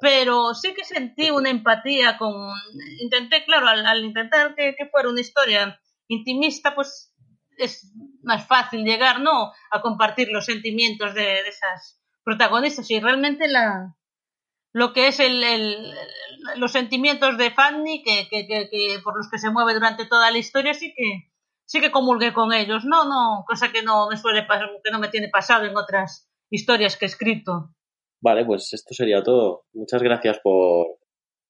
[0.00, 2.32] Pero sí que sentí una empatía con...
[3.00, 7.12] Intenté, claro, al, al intentar que, que, fuera una historia intimista, pues
[7.56, 9.52] es más fácil llegar, ¿no?
[9.70, 13.96] A compartir los sentimientos de, de esas protagonistas y realmente la,
[14.72, 15.94] lo que es el, el,
[16.56, 20.38] los sentimientos de Fanny que, que, que, por los que se mueve durante toda la
[20.38, 21.30] historia sí que
[21.64, 22.84] sí que comulgué con ellos.
[22.84, 26.28] No no cosa que no me suele pasar que no me tiene pasado en otras
[26.50, 27.74] historias que he escrito.
[28.20, 29.64] Vale pues esto sería todo.
[29.72, 30.98] Muchas gracias por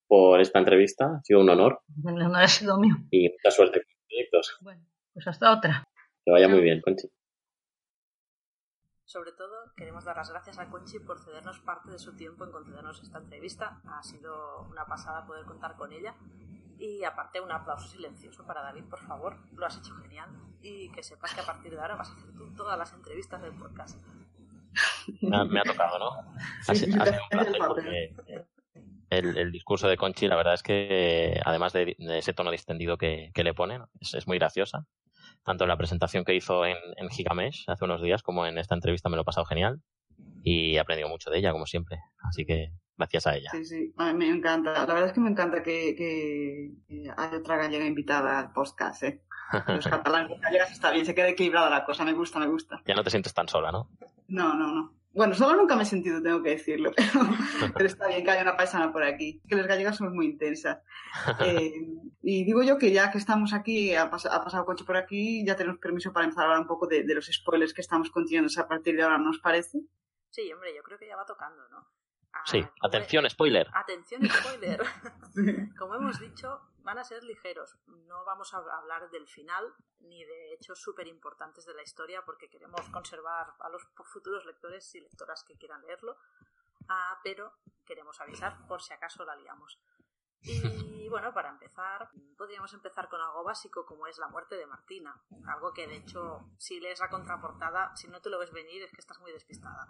[0.07, 1.19] por esta entrevista.
[1.19, 1.83] Ha sido un honor.
[2.05, 2.95] Honor ha sido mío.
[3.11, 4.59] Y mucha suerte con los proyectos.
[4.63, 5.89] Bueno pues hasta otra.
[6.25, 7.09] Que vaya muy bien Conchi
[9.09, 12.53] sobre todo, queremos dar las gracias a Conchi por cedernos parte de su tiempo en
[12.53, 13.81] concedernos esta entrevista.
[13.87, 16.14] Ha sido una pasada poder contar con ella.
[16.79, 19.38] Y aparte, un aplauso silencioso para David, por favor.
[19.55, 20.29] Lo has hecho genial.
[20.61, 23.40] Y que sepas que a partir de ahora vas a hacer tú todas las entrevistas
[23.40, 23.99] del podcast.
[25.23, 26.11] Me ha, me ha tocado, ¿no?
[26.68, 27.21] Ha, sido un placer
[27.66, 28.14] porque
[29.09, 32.99] el, el, discurso de Conchi, la verdad es que, además de, de ese tono distendido
[32.99, 34.87] que, que le pone, es, es muy graciosa
[35.44, 38.74] tanto en la presentación que hizo en, en Gigamesh hace unos días como en esta
[38.74, 39.81] entrevista me lo he pasado genial
[40.42, 41.98] y he aprendido mucho de ella, como siempre.
[42.18, 43.51] Así que gracias a ella.
[43.53, 44.72] Sí, sí, a mí me encanta.
[44.72, 49.03] La verdad es que me encanta que, que, que haya otra gallega invitada al podcast.
[49.05, 49.22] ¿eh?
[49.68, 52.83] Los catalanes gallegas está bien, se queda equilibrada la cosa, me gusta, me gusta.
[52.87, 53.90] Ya no te sientes tan sola, ¿no?
[54.29, 54.98] No, no, no.
[55.12, 58.42] Bueno, solo nunca me he sentido, tengo que decirlo, pero, pero está bien que haya
[58.42, 59.40] una paisana por aquí.
[59.49, 60.79] Que las gallegas somos muy intensas.
[61.40, 61.73] Eh,
[62.23, 65.44] y digo yo que ya que estamos aquí, ha, pas ha, pasado coche por aquí,
[65.47, 68.11] ya tenemos permiso para empezar a hablar un poco de, de los spoilers que estamos
[68.11, 69.81] continuando a partir de ahora, ¿nos parece?
[70.31, 71.87] Sí, hombre, yo creo que ya va tocando, ¿no?
[72.33, 73.69] Ah, sí, atención, spoiler.
[73.73, 74.81] Atención, spoiler.
[75.79, 77.77] Como hemos dicho, van a ser ligeros.
[77.87, 82.49] No vamos a hablar del final ni de hechos súper importantes de la historia porque
[82.49, 86.17] queremos conservar a los futuros lectores y lectoras que quieran leerlo.
[86.88, 87.53] Ah, pero
[87.85, 89.79] queremos avisar por si acaso la liamos.
[90.42, 95.14] Y bueno, para empezar, podríamos empezar con algo básico como es la muerte de Martina.
[95.46, 98.92] Algo que de hecho, si lees la contraportada, si no te lo ves venir, es
[98.92, 99.87] que estás muy despistada.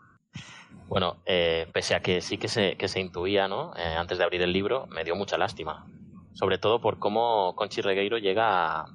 [0.86, 3.74] Bueno, eh, pese a que sí que se, que se intuía, ¿no?
[3.76, 5.86] Eh, antes de abrir el libro, me dio mucha lástima.
[6.32, 8.86] Sobre todo por cómo Conchi Regueiro llega a,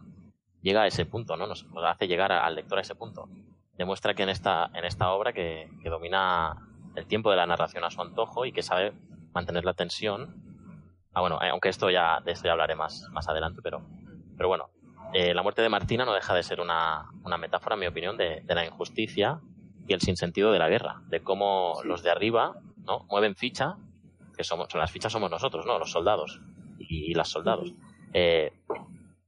[0.62, 1.46] llega a ese punto, ¿no?
[1.46, 3.28] Nos, nos hace llegar al lector a ese punto.
[3.74, 6.56] Demuestra que en esta, en esta obra que, que domina
[6.96, 8.94] el tiempo de la narración a su antojo y que sabe
[9.34, 10.53] mantener la tensión
[11.14, 13.86] Ah, bueno, eh, aunque esto ya, de esto ya hablaré más, más adelante, pero,
[14.36, 14.70] pero bueno,
[15.14, 18.18] eh, la muerte de Martina no deja de ser una, una metáfora, en mi opinión,
[18.18, 19.40] de, de, la injusticia
[19.88, 21.88] y el sinsentido de la guerra, de cómo sí.
[21.88, 23.06] los de arriba ¿no?
[23.10, 23.76] mueven ficha,
[24.36, 25.78] que somos, las fichas somos nosotros, ¿no?
[25.78, 26.42] los soldados
[26.80, 27.72] y, y las soldados,
[28.14, 28.52] eh,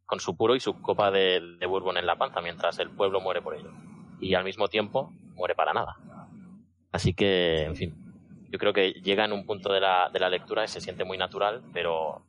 [0.08, 3.22] con su puro y su copa de, de bourbon en la panza, mientras el pueblo
[3.22, 3.72] muere por ello.
[4.20, 5.98] Y al mismo tiempo muere para nada.
[6.92, 8.05] Así que, en fin,
[8.56, 11.04] yo creo que llega en un punto de la, de la lectura y se siente
[11.04, 12.22] muy natural, pero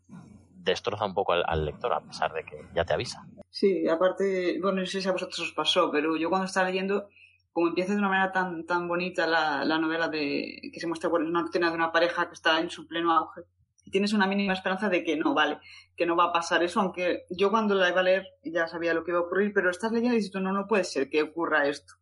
[0.57, 3.25] destroza un poco al, lector a pesar de que ya te avisa.
[3.49, 7.09] Sí, aparte, bueno, no sé si a vosotros os pasó, pero yo cuando estaba leyendo,
[7.53, 11.09] como empieza de una manera tan, tan bonita la, la novela de que se muestra
[11.09, 13.43] bueno, una escena de una pareja que está en su pleno auge,
[13.85, 15.61] y tienes una mínima esperanza de que no, vale,
[15.97, 18.95] que no va a pasar eso, aunque yo cuando la iba a leer ya sabía
[18.95, 21.23] lo que iba a ocurrir, pero estás leyendo y dices no, no puede ser que
[21.23, 21.95] ocurra esto.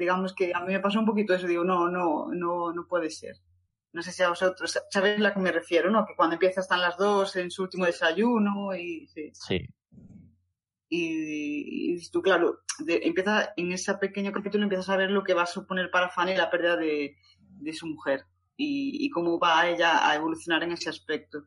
[0.00, 3.10] Digamos que a mí me pasó un poquito eso, digo, no, no, no, no puede
[3.10, 3.36] ser.
[3.92, 6.06] No sé si a vosotros sabéis a la que me refiero, ¿no?
[6.06, 9.06] Que cuando empieza están las dos en su último desayuno y...
[9.08, 9.30] Sí.
[9.34, 9.66] sí.
[10.94, 15.32] Y, y, tú, claro, de, empieza en ese pequeño capítulo empiezas a ver lo que
[15.32, 18.26] va a suponer para Fanny la pérdida de, de su mujer
[18.58, 21.44] y, y, cómo va ella a evolucionar en ese aspecto.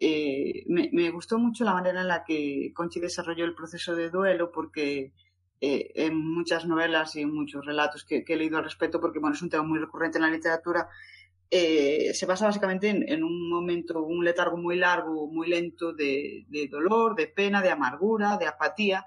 [0.00, 4.10] Eh, me, me, gustó mucho la manera en la que Conchi desarrolló el proceso de
[4.10, 5.12] duelo porque
[5.60, 9.18] eh, en muchas novelas y en muchos relatos que, que he leído al respecto, porque
[9.18, 10.88] bueno, es un tema muy recurrente en la literatura,
[11.52, 16.46] eh, se basa básicamente en, en, un momento, un letargo muy largo, muy lento de,
[16.48, 19.04] de, dolor, de pena, de amargura, de apatía.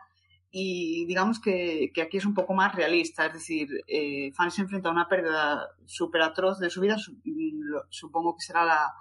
[0.52, 4.62] Y digamos que, que aquí es un poco más realista, es decir, eh, Fanny se
[4.62, 8.94] enfrenta a una pérdida súper atroz de su vida, lo, supongo que será la,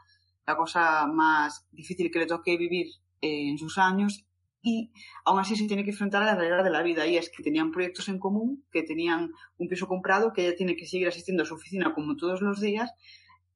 [0.46, 2.86] la, cosa más difícil que le toque vivir
[3.20, 4.24] eh, en sus años.
[4.64, 4.92] Y
[5.24, 7.04] aún así se tiene que enfrentar a la realidad de la vida.
[7.04, 10.76] Y es que tenían proyectos en común, que tenían un piso comprado, que ella tiene
[10.76, 12.92] que seguir asistiendo a su oficina como todos los días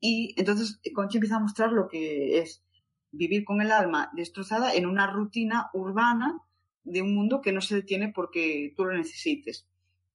[0.09, 2.63] y entonces Conchi empieza a mostrar lo que es
[3.11, 6.39] vivir con el alma destrozada en una rutina urbana
[6.85, 9.67] de un mundo que no se detiene porque tú lo necesites.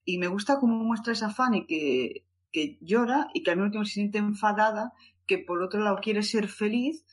[0.06, 2.24] Y me gusta cómo muestra esa Fanny que,
[2.54, 4.94] que llora y que al mismo tiempo se siente enfadada,
[5.28, 7.06] que por otro lado quiere ser feliz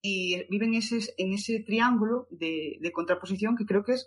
[0.00, 4.06] y vive en ese, en ese triángulo de, de contraposición que creo que es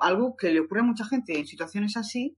[0.00, 2.36] algo que le ocurre a mucha gente en situaciones así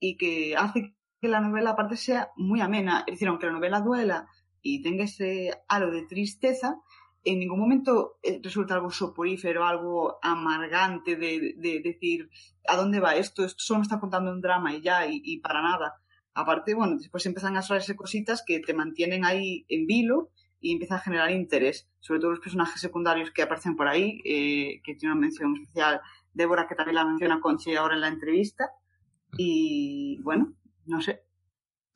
[0.00, 3.02] y que hace que la novela aparte sea muy amena.
[3.06, 4.28] Es decir, aunque la novela duela
[4.60, 6.76] y tenga ese halo de tristeza,
[7.24, 12.28] en ningún momento eh, resulta algo soporífero, algo amargante de, de, decir,
[12.68, 13.42] ¿a dónde va esto?
[13.42, 15.94] Esto solo me está contando un drama y ya, y, y para nada.
[16.34, 20.98] Aparte, bueno, después empiezan a traerse cositas que te mantienen ahí en vilo y empiezan
[20.98, 25.14] a generar interés, sobre todo los personajes secundarios que aparecen por ahí, eh, que tiene
[25.14, 26.02] una mención especial
[26.34, 28.70] Débora, que también la menciona Conchi ahora en la entrevista.
[29.38, 30.52] Y bueno,
[30.86, 31.26] no sé,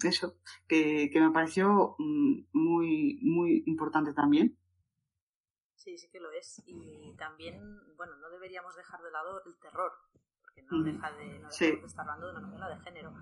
[0.05, 0.37] eso,
[0.69, 4.59] que, que me pareció mm, muy, muy importante también.
[5.75, 6.63] Sí, sí que lo es.
[6.67, 9.93] Y también, bueno, no deberíamos dejar de lado el terror,
[10.43, 13.13] porque no deja de, no deja de estar hablando de una novela de género.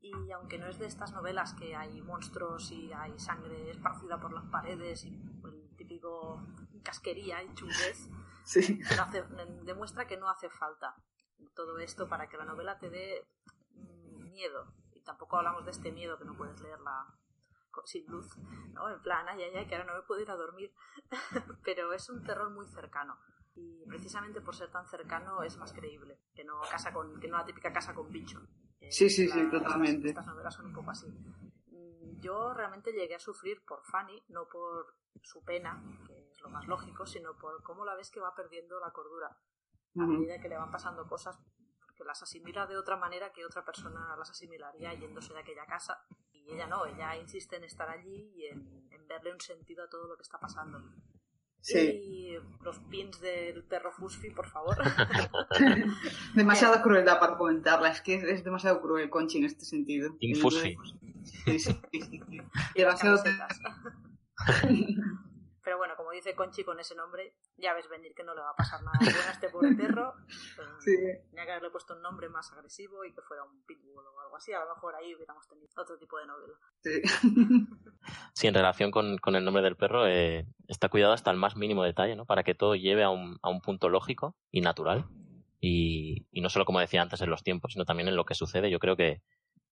[0.00, 4.32] Y aunque no es de estas novelas que hay monstruos y hay sangre esparcida por
[4.32, 6.42] las paredes y el típico
[6.84, 8.08] casquería y chunguez,
[9.64, 10.94] demuestra que no hace falta
[11.54, 13.26] todo esto para que la novela te dé
[13.74, 14.72] mm, miedo.
[15.06, 17.06] Tampoco hablamos de este miedo que no puedes leerla
[17.84, 18.36] sin luz,
[18.72, 18.90] ¿no?
[18.90, 20.72] En plan, ay, ay, ay, que ahora no me puedo ir a dormir.
[21.64, 23.18] Pero es un terror muy cercano.
[23.54, 27.38] Y precisamente por ser tan cercano es más creíble que no, casa con, que no
[27.38, 28.40] la típica casa con bicho.
[28.90, 30.08] Sí, sí, sí, totalmente.
[30.08, 31.06] Estas novelas son un poco así.
[31.08, 36.50] Mm, yo realmente llegué a sufrir por Fanny, no por su pena, que es lo
[36.50, 39.38] más lógico, sino por cómo la ves que va perdiendo la cordura
[40.02, 41.38] a medida que le van pasando cosas,
[41.96, 46.04] porque las asimila de otra manera que otra persona las asimilaría yéndose de aquella casa.
[46.32, 49.88] Y ella no, ella insiste en estar allí y en, en verle un sentido a
[49.88, 50.82] todo lo que está pasando.
[51.74, 54.76] Y los pins del perro Fusfi, por favor.
[56.34, 60.16] Demasiada crueldad para comentarla, es que es demasiado cruel Conchi en este sentido.
[60.18, 60.76] Pin Fusfi.
[61.24, 62.22] Sí, sí, sí,
[62.74, 63.20] Y demasiado...
[65.64, 68.50] Pero bueno, como dice Conchi con ese nombre, ya ves venir que no le va
[68.50, 70.14] a pasar nada bueno a este pobre perro.
[70.56, 70.96] Pues, sí.
[71.30, 74.36] Tenía que haberle puesto un nombre más agresivo y que fuera un pitbull o algo
[74.36, 74.52] así.
[74.52, 76.54] A lo mejor ahí hubiéramos tenido otro tipo de novela.
[76.82, 77.02] Sí.
[78.34, 81.56] sí, en relación con, con, el nombre del perro, eh, está cuidado hasta el más
[81.56, 82.26] mínimo detalle, ¿no?
[82.26, 85.06] Para que todo lleve a un, a un punto lógico y natural.
[85.58, 88.34] Y, y, no solo, como decía antes, en los tiempos, sino también en lo que
[88.34, 88.70] sucede.
[88.70, 89.22] Yo creo que,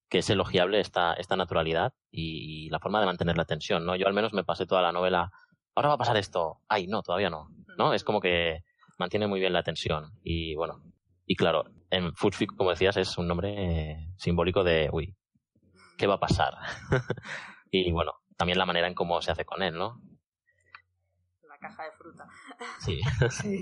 [0.08, 3.94] que es elogiable esta, esta naturalidad y, y, la forma de mantener la tensión, ¿no?
[3.94, 5.30] Yo al menos me pasé toda la novela
[5.74, 6.60] ahora va a pasar esto.
[6.68, 7.48] Ay, no, todavía no.
[7.78, 7.92] ¿No?
[7.92, 8.60] Es como que
[8.98, 10.12] mantiene muy bien la tensión.
[10.22, 10.82] Y bueno,
[11.26, 15.16] y claro, en Foodfic, como decías, es un nombre eh, simbólico de, uy,
[15.96, 16.54] ¿qué va a pasar?
[17.70, 20.00] y bueno, también la manera en cómo se hace con él, ¿no?
[21.42, 22.26] La caja de fruta.
[22.80, 23.00] Sí.
[23.30, 23.58] sí.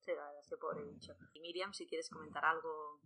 [0.00, 1.14] Sí, la verdad es que pobre bicho.
[1.32, 3.00] Y Miriam, si quieres comentar algo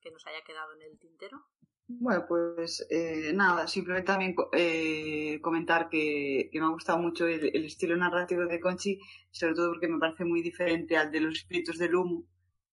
[0.00, 1.46] que nos haya quedado en el tintero.
[1.86, 7.64] Bueno, pues eh, nada, simplemente también eh, comentar que, me ha gustado mucho el, el,
[7.66, 8.98] estilo narrativo de Conchi,
[9.30, 12.24] sobre todo porque me parece muy diferente al de los espíritus del humo,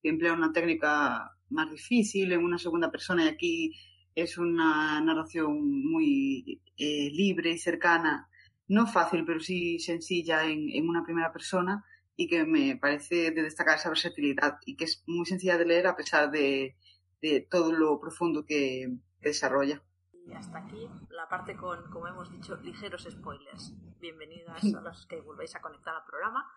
[0.02, 3.74] que emplea una técnica más difícil en una segunda persona y aquí
[4.16, 5.60] es una narración
[5.92, 8.30] muy eh, libre y cercana,
[8.70, 11.84] no fácil, pero sí sencilla en, en una primera persona
[12.16, 15.88] y que me parece de destacar esa versatilidad y que es muy sencilla de leer
[15.88, 16.78] a pesar de,
[17.22, 19.84] de todo lo profundo que, desarrolla.
[20.26, 23.76] Y hasta aquí la parte con, como hemos dicho, ligeros spoilers.
[24.00, 26.52] Bienvenidas a los que volvéis a conectar al programa,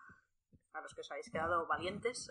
[0.73, 2.27] a los que os habéis quedado valientes,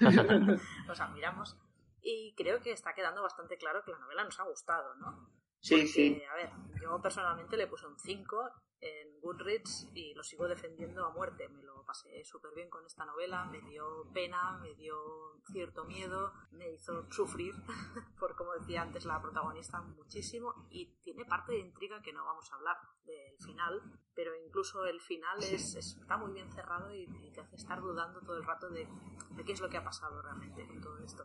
[0.90, 1.56] os admiramos.
[2.02, 5.30] Y creo que está quedando bastante claro que la novela nos ha gustado, ¿no?
[5.60, 6.22] Sí, Porque, sí.
[6.30, 6.50] A ver,
[6.82, 8.50] yo personalmente le puse un 5
[8.84, 11.48] en Goodreads y lo sigo defendiendo a muerte.
[11.48, 16.32] Me lo pasé súper bien con esta novela, me dio pena, me dio cierto miedo,
[16.52, 17.54] me hizo sufrir,
[18.20, 20.54] por como decía antes la protagonista, muchísimo.
[20.70, 22.76] Y tiene parte de intriga que no vamos a hablar
[23.06, 23.80] del final,
[24.14, 28.20] pero incluso el final es, está muy bien cerrado y, y, te hace estar dudando
[28.20, 28.86] todo el rato de,
[29.30, 31.24] de qué es lo que ha pasado realmente con todo esto.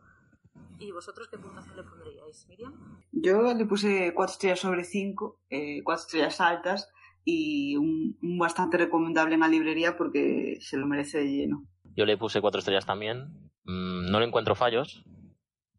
[0.77, 3.01] ¿Y vosotros qué puntuación le pondríais, Miriam?
[3.11, 6.89] Yo le puse 4 estrellas sobre 5, 4 eh, estrellas altas
[7.25, 11.63] y un, bastante recomendable en la librería porque se lo merece de lleno.
[11.95, 13.27] Yo le puse 4 estrellas también.
[13.65, 15.03] Mm, no le encuentro fallos,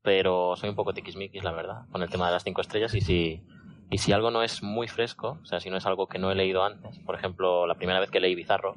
[0.02, 3.00] pero soy un poco tiquismiquis, la verdad, con el tema de las 5 estrellas y
[3.00, 3.42] si,
[3.90, 6.30] y si algo no es muy fresco, o sea, si no es algo que no
[6.30, 8.76] he leído antes, por ejemplo, la primera vez que leí Bizarro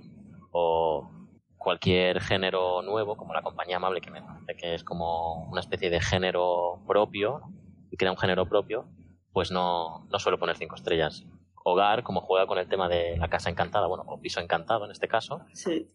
[0.52, 1.10] o
[1.58, 5.90] cualquier género nuevo, como la compañía amable, que me parece que es como una especie
[5.90, 7.42] de género propio,
[7.90, 8.88] y crea un género propio,
[9.32, 11.26] pues no, no suelo poner cinco estrellas.
[11.64, 14.92] Hogar, como juega con el tema de la casa encantada, bueno, o piso encantado en
[14.92, 15.46] este caso,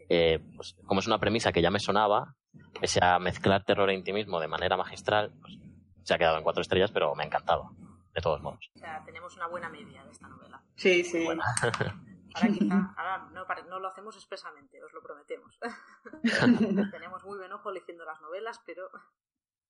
[0.08, 2.34] eh, pues como es una premisa que ya me sonaba,
[2.80, 5.58] ese a mezclar terror e intimismo de manera magistral, pues
[6.02, 7.70] se ha quedado en cuatro estrellas, pero me ha encantado,
[8.14, 8.70] de todos modos.
[8.74, 10.62] O sea, tenemos una buena media de esta novela.
[10.76, 11.26] Sí, sí.
[12.34, 15.58] Ahora quizá, ahora no, no, lo hacemos expresamente, os lo prometemos.
[16.92, 18.88] tenemos muy buen ojo eligiendo las novelas, pero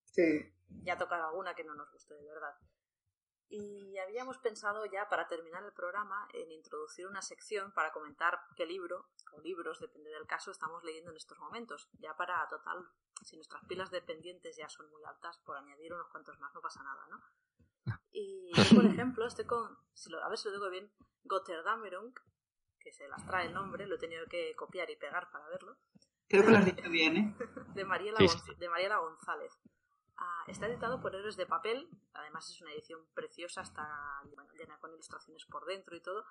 [0.04, 0.52] sí.
[0.82, 2.54] ya tocará alguna que no nos guste de verdad.
[3.50, 8.66] Y habíamos pensado ya para terminar el programa en introducir una sección para comentar qué
[8.66, 11.88] libro o libros, depende del caso, estamos leyendo en estos momentos.
[11.98, 12.86] Ya para total,
[13.24, 16.60] si nuestras pilas de pendientes ya son muy altas, por añadir unos cuantos más no
[16.60, 17.22] pasa nada, ¿no?
[18.10, 20.92] Y yo, por ejemplo, estoy con, si lo, a ver si lo digo bien,
[21.24, 22.12] Gotterdamerung,
[22.80, 25.76] que se las trae el nombre, lo he tenido que copiar y pegar para verlo.
[26.28, 27.36] Creo que lo has dicho bien, ¿eh?
[27.74, 28.18] De Mariela,
[28.58, 29.58] de Mariela González.
[30.48, 34.22] Está editado por Héroes de Papel, además es una edición preciosa, está
[34.56, 36.24] llena con ilustraciones por dentro y todo.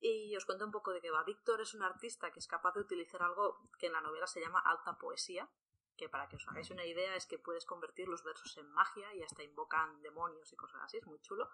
[0.00, 1.22] Y os cuento un poco de qué va.
[1.22, 4.40] Víctor es un artista que es capaz de utilizar algo que en la novela se
[4.40, 5.48] llama alta poesía,
[5.98, 9.14] que para que os hagáis una idea es que puedes convertir los versos en magia
[9.14, 11.50] y hasta invocan demonios y cosas así, es muy chulo.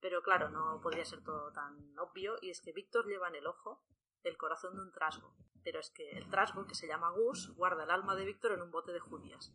[0.00, 3.46] Pero claro, no podría ser todo tan obvio, y es que Víctor lleva en el
[3.46, 3.82] ojo
[4.22, 5.34] el corazón de un trasgo,
[5.64, 8.60] pero es que el trasgo, que se llama Gus, guarda el alma de Víctor en
[8.60, 9.52] un bote de judías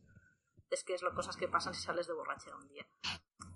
[0.71, 2.87] es que es lo cosas que pasan si sales de borrachera un día.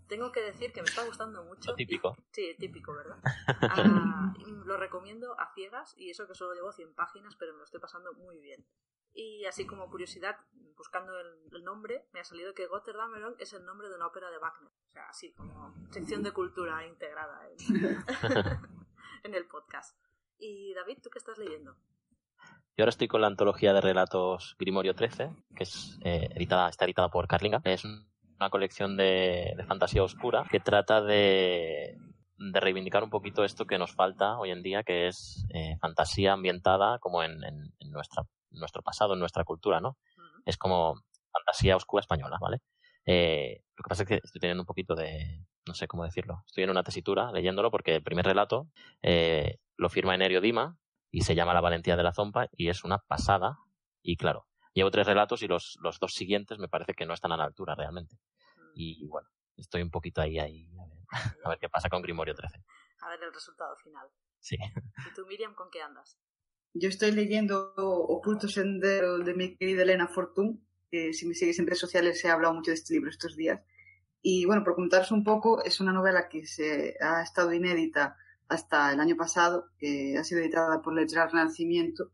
[0.07, 1.73] Tengo que decir que me está gustando mucho.
[1.73, 2.15] típico.
[2.31, 3.17] Sí, típico, ¿verdad?
[3.61, 4.33] Ah,
[4.65, 7.79] lo recomiendo a ciegas y eso que solo llevo 100 páginas, pero me lo estoy
[7.79, 8.65] pasando muy bien.
[9.13, 10.37] Y así como curiosidad,
[10.75, 14.37] buscando el, nombre, me ha salido que Gotterdameron es el nombre de una ópera de
[14.37, 14.71] Wagner.
[14.71, 17.57] O sea, así como sección de cultura integrada en,
[19.23, 19.97] en el podcast.
[20.37, 21.77] Y David, ¿tú qué estás leyendo?
[22.77, 26.83] Yo ahora estoy con la antología de relatos Grimorio 13, que es eh, editada, está
[26.83, 27.61] editada por Carlinga.
[27.63, 31.97] Es una colección de, fantasía oscura que trata de,
[32.37, 36.99] reivindicar un poquito esto que nos falta hoy en día, que es eh, fantasía ambientada
[36.99, 37.39] como en,
[37.79, 39.95] nuestra, nuestro pasado, en nuestra cultura, ¿no?
[40.45, 40.95] Es como
[41.31, 42.57] fantasía oscura española, ¿vale?
[43.05, 46.43] Eh, lo que pasa es que estoy teniendo un poquito de, no sé cómo decirlo,
[46.45, 48.67] estoy en una tesitura leyéndolo porque el primer relato
[49.77, 50.77] lo firma Enerio Dima,
[51.15, 53.57] y se llama La valentía de la zompa y es una pasada.
[54.01, 57.31] Y claro, llevo tres relatos y los, los dos siguientes me parece que no están
[57.31, 58.17] a la altura realmente.
[58.57, 58.71] Mm.
[58.75, 60.97] Y bueno, estoy un poquito ahí, ahí, a ver,
[61.45, 62.57] a ver qué pasa con Grimorio 13.
[62.99, 64.05] A ver el resultado final.
[64.39, 64.57] Sí.
[64.57, 66.19] ¿Y tú, Miriam, con qué andas?
[66.73, 71.67] Yo estoy leyendo Oculto Sendero de mi querida Elena Fortún, que si me sigues en
[71.67, 73.61] redes sociales he hablado mucho de este libro estos días.
[74.21, 78.17] Y bueno, por contaros un poco, es una novela que se ha estado inédita
[78.47, 82.11] hasta el año pasado, que ha sido editada por Letras Renacimiento,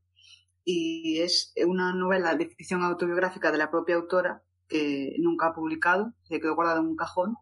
[0.64, 6.14] y es una novela de ficción autobiográfica de la propia autora que nunca ha publicado,
[6.24, 7.36] se quedó guardada en un cajón.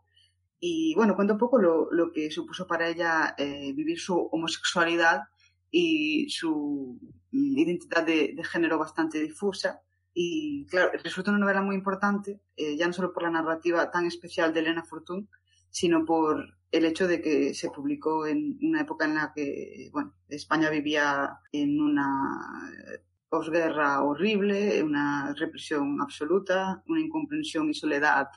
[0.60, 5.24] Y bueno, cuenta un poco lo, lo que supuso para ella eh, vivir su homosexualidad
[5.72, 7.00] y su
[7.32, 9.82] identidad de, género bastante difusa.
[10.14, 14.06] Y claro, resulta una novela muy importante, eh, ya no solo por la narrativa tan
[14.06, 15.30] especial de Elena Fortún,
[15.70, 20.14] sino por el hecho de que se publicó en una época en la que, bueno,
[20.28, 28.28] España vivía en una posguerra horrible, una represión absoluta, una incomprensión y soledad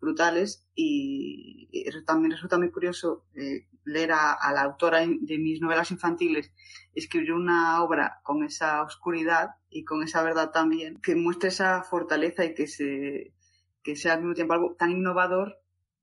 [0.00, 0.66] brutales.
[0.74, 1.68] Y
[2.06, 6.52] también resulta muy curioso eh, leer a, la autora de mis novelas infantiles
[6.94, 12.44] escribir una obra con esa oscuridad y con esa verdad también que muestre esa fortaleza
[12.44, 13.34] y que se
[13.82, 15.58] que sea al mismo tiempo algo tan innovador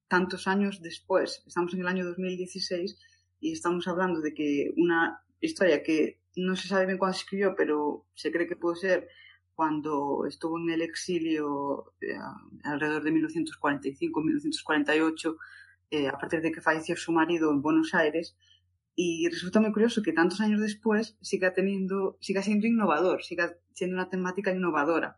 [0.07, 1.43] tantos años después.
[1.45, 2.97] Estamos en el año 2016
[3.39, 7.55] y estamos hablando de que una historia que no se sabe bien cuándo se escribió,
[7.55, 9.07] pero se cree que puede ser
[9.55, 12.17] cuando estuvo en el exilio eh,
[12.63, 15.37] alrededor de 1945-1948,
[15.91, 18.35] eh, a partir de que falleció su marido en Buenos Aires.
[18.95, 23.95] Y resulta muy curioso que tantos años después siga teniendo, siga siendo innovador, siga siendo
[23.95, 25.15] una temática innovadora,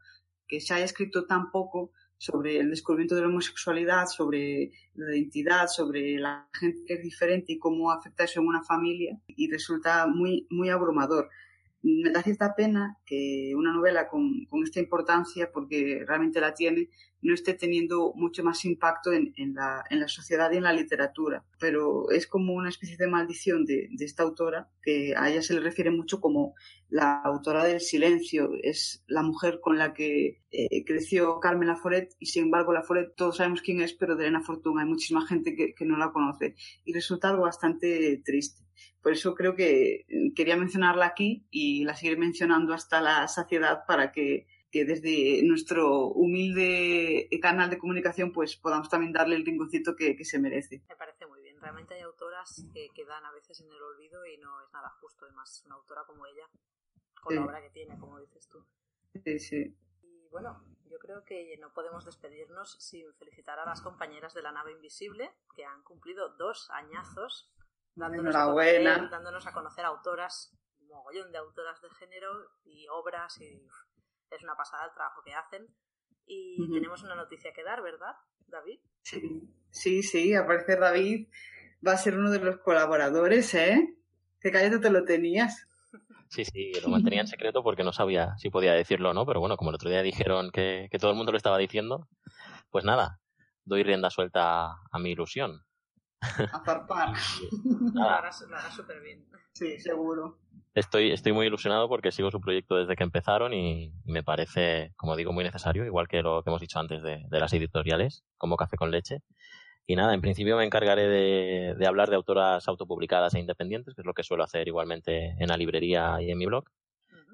[0.48, 5.68] que se haya escrito tan poco sobre el descubrimiento de la homosexualidad, sobre la identidad,
[5.68, 10.08] sobre la gente que es diferente y cómo afecta eso en una familia y resulta
[10.08, 11.30] muy, muy abrumador.
[11.84, 16.90] Me da cierta pena que una novela con, esta importancia, porque realmente la tiene,
[17.22, 21.46] no esté teniendo mucho más impacto en, la, sociedad y en la literatura.
[21.60, 25.54] Pero es como una especie de maldición de, de, esta autora, que a ella se
[25.54, 26.56] le refiere mucho como
[26.90, 28.52] la autora del silencio.
[28.64, 33.38] Es la mujer con la que eh, creció Carmen Laforet y sin embargo Laforet todos
[33.38, 36.56] sabemos quién es, pero de Elena Fortuna hay muchísima gente que, que no la conoce
[36.86, 38.67] y resulta algo bastante triste.
[39.02, 40.06] Por eso creo que
[40.36, 46.08] quería mencionarla aquí y la seguiré mencionando hasta la saciedad para que, que desde nuestro
[46.08, 50.84] humilde canal de comunicación pues podamos también darle el rinconcito que, que se merece.
[50.90, 51.60] Me parece muy bien.
[51.62, 55.26] Realmente hay autoras que quedan a veces en el olvido y no es nada justo.
[55.26, 56.48] Además, una autora como ella,
[57.22, 58.64] con la obra que tiene, como dices tú.
[59.24, 59.76] Sí, sí.
[60.04, 64.52] Y bueno, yo creo que no podemos despedirnos sin felicitar a las compañeras de la
[64.52, 67.52] nave invisible, que han cumplido dos añazos
[67.98, 72.32] dándonos, a conocer, dándonos a conocer autoras, un mogollón de autoras de género
[72.64, 73.68] y obras, y
[74.32, 75.68] es una pasada el trabajo que hacen.
[76.26, 78.16] Y tenemos una noticia que dar, ¿verdad,
[78.48, 78.80] David?
[79.02, 81.30] Sí, sí, sí, aparece David,
[81.86, 83.98] va a ser uno de los colaboradores, ¿eh?
[84.42, 85.68] Que cállate te lo tenías.
[86.30, 89.40] Sí, sí, lo mantenía en secreto porque no sabía si podía decirlo o no, pero
[89.40, 92.10] bueno, como el otro día dijeron que, todo el mundo lo estaba diciendo,
[92.70, 93.22] pues nada,
[93.64, 95.62] doy rienda suelta a mi ilusión.
[96.22, 97.14] A zarpar.
[97.94, 98.44] Lo harás,
[98.76, 99.26] súper bien.
[99.54, 100.40] Sí, seguro.
[100.74, 105.16] Estoy, estoy muy ilusionado porque sigo su proyecto desde que empezaron y me parece, como
[105.16, 108.58] digo, muy necesario, igual que lo que hemos dicho antes de, de las editoriales, como
[108.58, 109.24] Café con Leche.
[109.90, 114.06] Y nada, en principio me encargaré de, hablar de autoras autopublicadas e independientes, que es
[114.06, 116.66] lo que suelo hacer igualmente en la librería y en mi blog.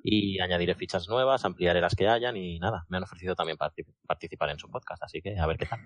[0.03, 4.49] Y añadiré fichas nuevas, ampliaré las que hayan y nada, me han ofrecido también participar
[4.51, 5.79] en su podcast, así que a ver qué tal.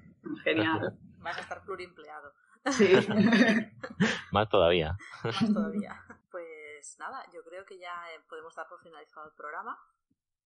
[0.43, 0.98] Genial.
[1.20, 2.34] Vas a estar pluriempleado.
[2.72, 2.93] Sí.
[4.32, 4.97] Más todavía.
[5.24, 6.03] Más todavía.
[6.32, 9.78] Pues nada, yo creo que ya eh, podemos dar por finalizado el programa.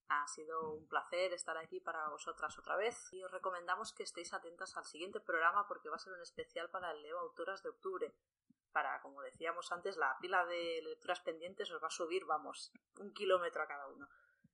[0.10, 4.34] Ha sido un placer estar aquí para vosotras otra vez y os recomendamos que estéis
[4.34, 7.70] atentas al siguiente programa porque va a ser un especial para el Leo Autoras de
[7.70, 8.14] Octubre.
[8.74, 13.14] Para, como decíamos antes, la pila de lecturas pendientes os va a subir, vamos, un
[13.14, 14.08] kilómetro a cada uno.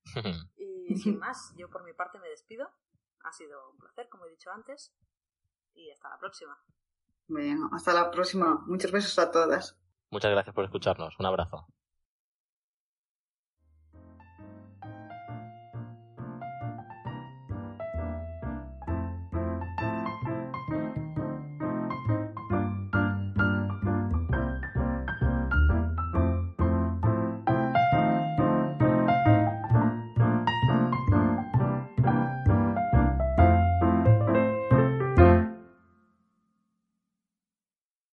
[0.58, 2.72] y sin más, yo por mi parte me despido.
[3.24, 4.96] Ha sido un placer, como he dicho antes.
[5.74, 6.58] Y hasta la próxima.
[7.28, 8.64] Bien, hasta la próxima.
[8.68, 9.78] Muchos besos a todas.
[10.12, 11.16] Muchas gracias por escucharnos.
[11.20, 11.68] Un abrazo.